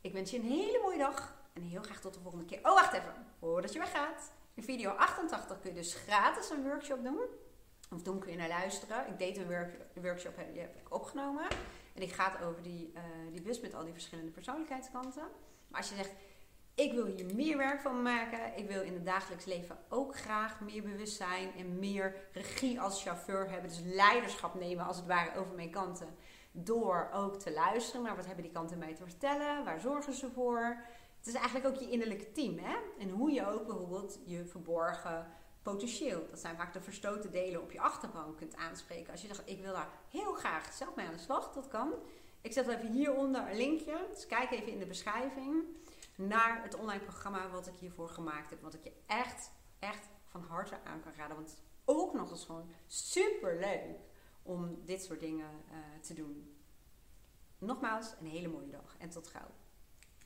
Ik 0.00 0.12
wens 0.12 0.30
je 0.30 0.38
een 0.38 0.44
hele 0.44 0.78
mooie 0.82 0.98
dag. 0.98 1.41
En 1.52 1.62
heel 1.62 1.82
graag 1.82 2.00
tot 2.00 2.14
de 2.14 2.20
volgende 2.20 2.44
keer. 2.44 2.58
Oh, 2.58 2.74
wacht 2.74 2.92
even. 2.92 3.14
Voordat 3.38 3.72
je 3.72 3.78
weggaat. 3.78 4.32
In 4.54 4.62
video 4.62 4.90
88 4.90 5.60
kun 5.60 5.70
je 5.70 5.76
dus 5.76 5.94
gratis 5.94 6.50
een 6.50 6.62
workshop 6.62 7.02
doen. 7.04 7.20
Of 7.90 8.02
doen 8.02 8.18
kun 8.18 8.30
je 8.30 8.36
naar 8.36 8.48
luisteren. 8.48 9.08
Ik 9.08 9.18
deed 9.18 9.36
een 9.36 9.46
workshop, 9.94 10.34
die 10.52 10.60
heb 10.60 10.76
ik 10.76 10.94
opgenomen. 10.94 11.44
En 11.94 12.00
die 12.00 12.08
gaat 12.08 12.42
over 12.42 12.62
die, 12.62 12.92
uh, 12.94 13.02
die 13.32 13.42
bus 13.42 13.60
met 13.60 13.74
al 13.74 13.84
die 13.84 13.92
verschillende 13.92 14.30
persoonlijkheidskanten. 14.30 15.22
Maar 15.68 15.80
als 15.80 15.88
je 15.88 15.94
zegt, 15.94 16.12
ik 16.74 16.92
wil 16.92 17.06
hier 17.06 17.34
meer 17.34 17.56
werk 17.56 17.80
van 17.80 18.02
maken. 18.02 18.56
Ik 18.56 18.68
wil 18.68 18.82
in 18.82 18.94
het 18.94 19.06
dagelijks 19.06 19.44
leven 19.44 19.78
ook 19.88 20.16
graag 20.16 20.60
meer 20.60 20.82
bewustzijn 20.82 21.54
en 21.56 21.78
meer 21.78 22.14
regie 22.32 22.80
als 22.80 23.02
chauffeur 23.02 23.50
hebben. 23.50 23.68
Dus 23.68 23.80
leiderschap 23.84 24.54
nemen 24.54 24.84
als 24.84 24.96
het 24.96 25.06
ware 25.06 25.38
over 25.38 25.54
mijn 25.54 25.70
kanten. 25.70 26.08
Door 26.52 27.08
ook 27.12 27.38
te 27.38 27.52
luisteren 27.52 28.02
naar 28.02 28.16
wat 28.16 28.26
hebben 28.26 28.44
die 28.44 28.52
kanten 28.52 28.78
mij 28.78 28.94
te 28.94 29.04
vertellen. 29.04 29.64
Waar 29.64 29.80
zorgen 29.80 30.12
ze 30.12 30.30
voor? 30.30 30.84
Het 31.22 31.34
is 31.34 31.40
eigenlijk 31.40 31.74
ook 31.74 31.80
je 31.80 31.90
innerlijke 31.90 32.32
team. 32.32 32.58
Hè? 32.58 32.76
En 32.98 33.10
hoe 33.10 33.30
je 33.30 33.46
ook 33.46 33.66
bijvoorbeeld 33.66 34.18
je 34.24 34.44
verborgen 34.44 35.26
potentieel. 35.62 36.26
Dat 36.30 36.38
zijn 36.38 36.56
vaak 36.56 36.72
de 36.72 36.80
verstoten 36.80 37.30
delen 37.30 37.62
op 37.62 37.72
je 37.72 37.80
achterban 37.80 38.34
kunt 38.34 38.56
aanspreken. 38.56 39.12
Als 39.12 39.20
je 39.20 39.26
zegt, 39.26 39.42
ik 39.44 39.60
wil 39.60 39.72
daar 39.72 39.90
heel 40.10 40.32
graag 40.32 40.72
zelf 40.72 40.94
mee 40.94 41.06
aan 41.06 41.12
de 41.12 41.18
slag. 41.18 41.52
Dat 41.52 41.68
kan. 41.68 41.92
Ik 42.40 42.52
zet 42.52 42.68
even 42.68 42.92
hieronder 42.92 43.50
een 43.50 43.56
linkje. 43.56 44.06
Dus 44.10 44.26
kijk 44.26 44.50
even 44.50 44.72
in 44.72 44.78
de 44.78 44.86
beschrijving 44.86 45.64
naar 46.16 46.62
het 46.62 46.74
online 46.74 47.02
programma 47.02 47.50
wat 47.50 47.66
ik 47.66 47.78
hiervoor 47.78 48.08
gemaakt 48.08 48.50
heb. 48.50 48.62
Wat 48.62 48.74
ik 48.74 48.84
je 48.84 48.92
echt, 49.06 49.50
echt 49.78 50.08
van 50.26 50.42
harte 50.42 50.78
aan 50.84 51.00
kan 51.00 51.12
raden. 51.16 51.36
Want 51.36 51.50
het 51.50 51.58
is 51.58 51.64
ook 51.84 52.14
nog 52.14 52.30
eens 52.30 52.44
gewoon 52.44 52.70
super 52.86 53.58
leuk 53.58 53.98
om 54.42 54.84
dit 54.84 55.02
soort 55.02 55.20
dingen 55.20 55.50
uh, 55.70 56.00
te 56.00 56.14
doen. 56.14 56.56
Nogmaals, 57.58 58.14
een 58.20 58.26
hele 58.26 58.48
mooie 58.48 58.70
dag 58.70 58.96
en 58.98 59.10
tot 59.10 59.28
gauw. 59.28 59.50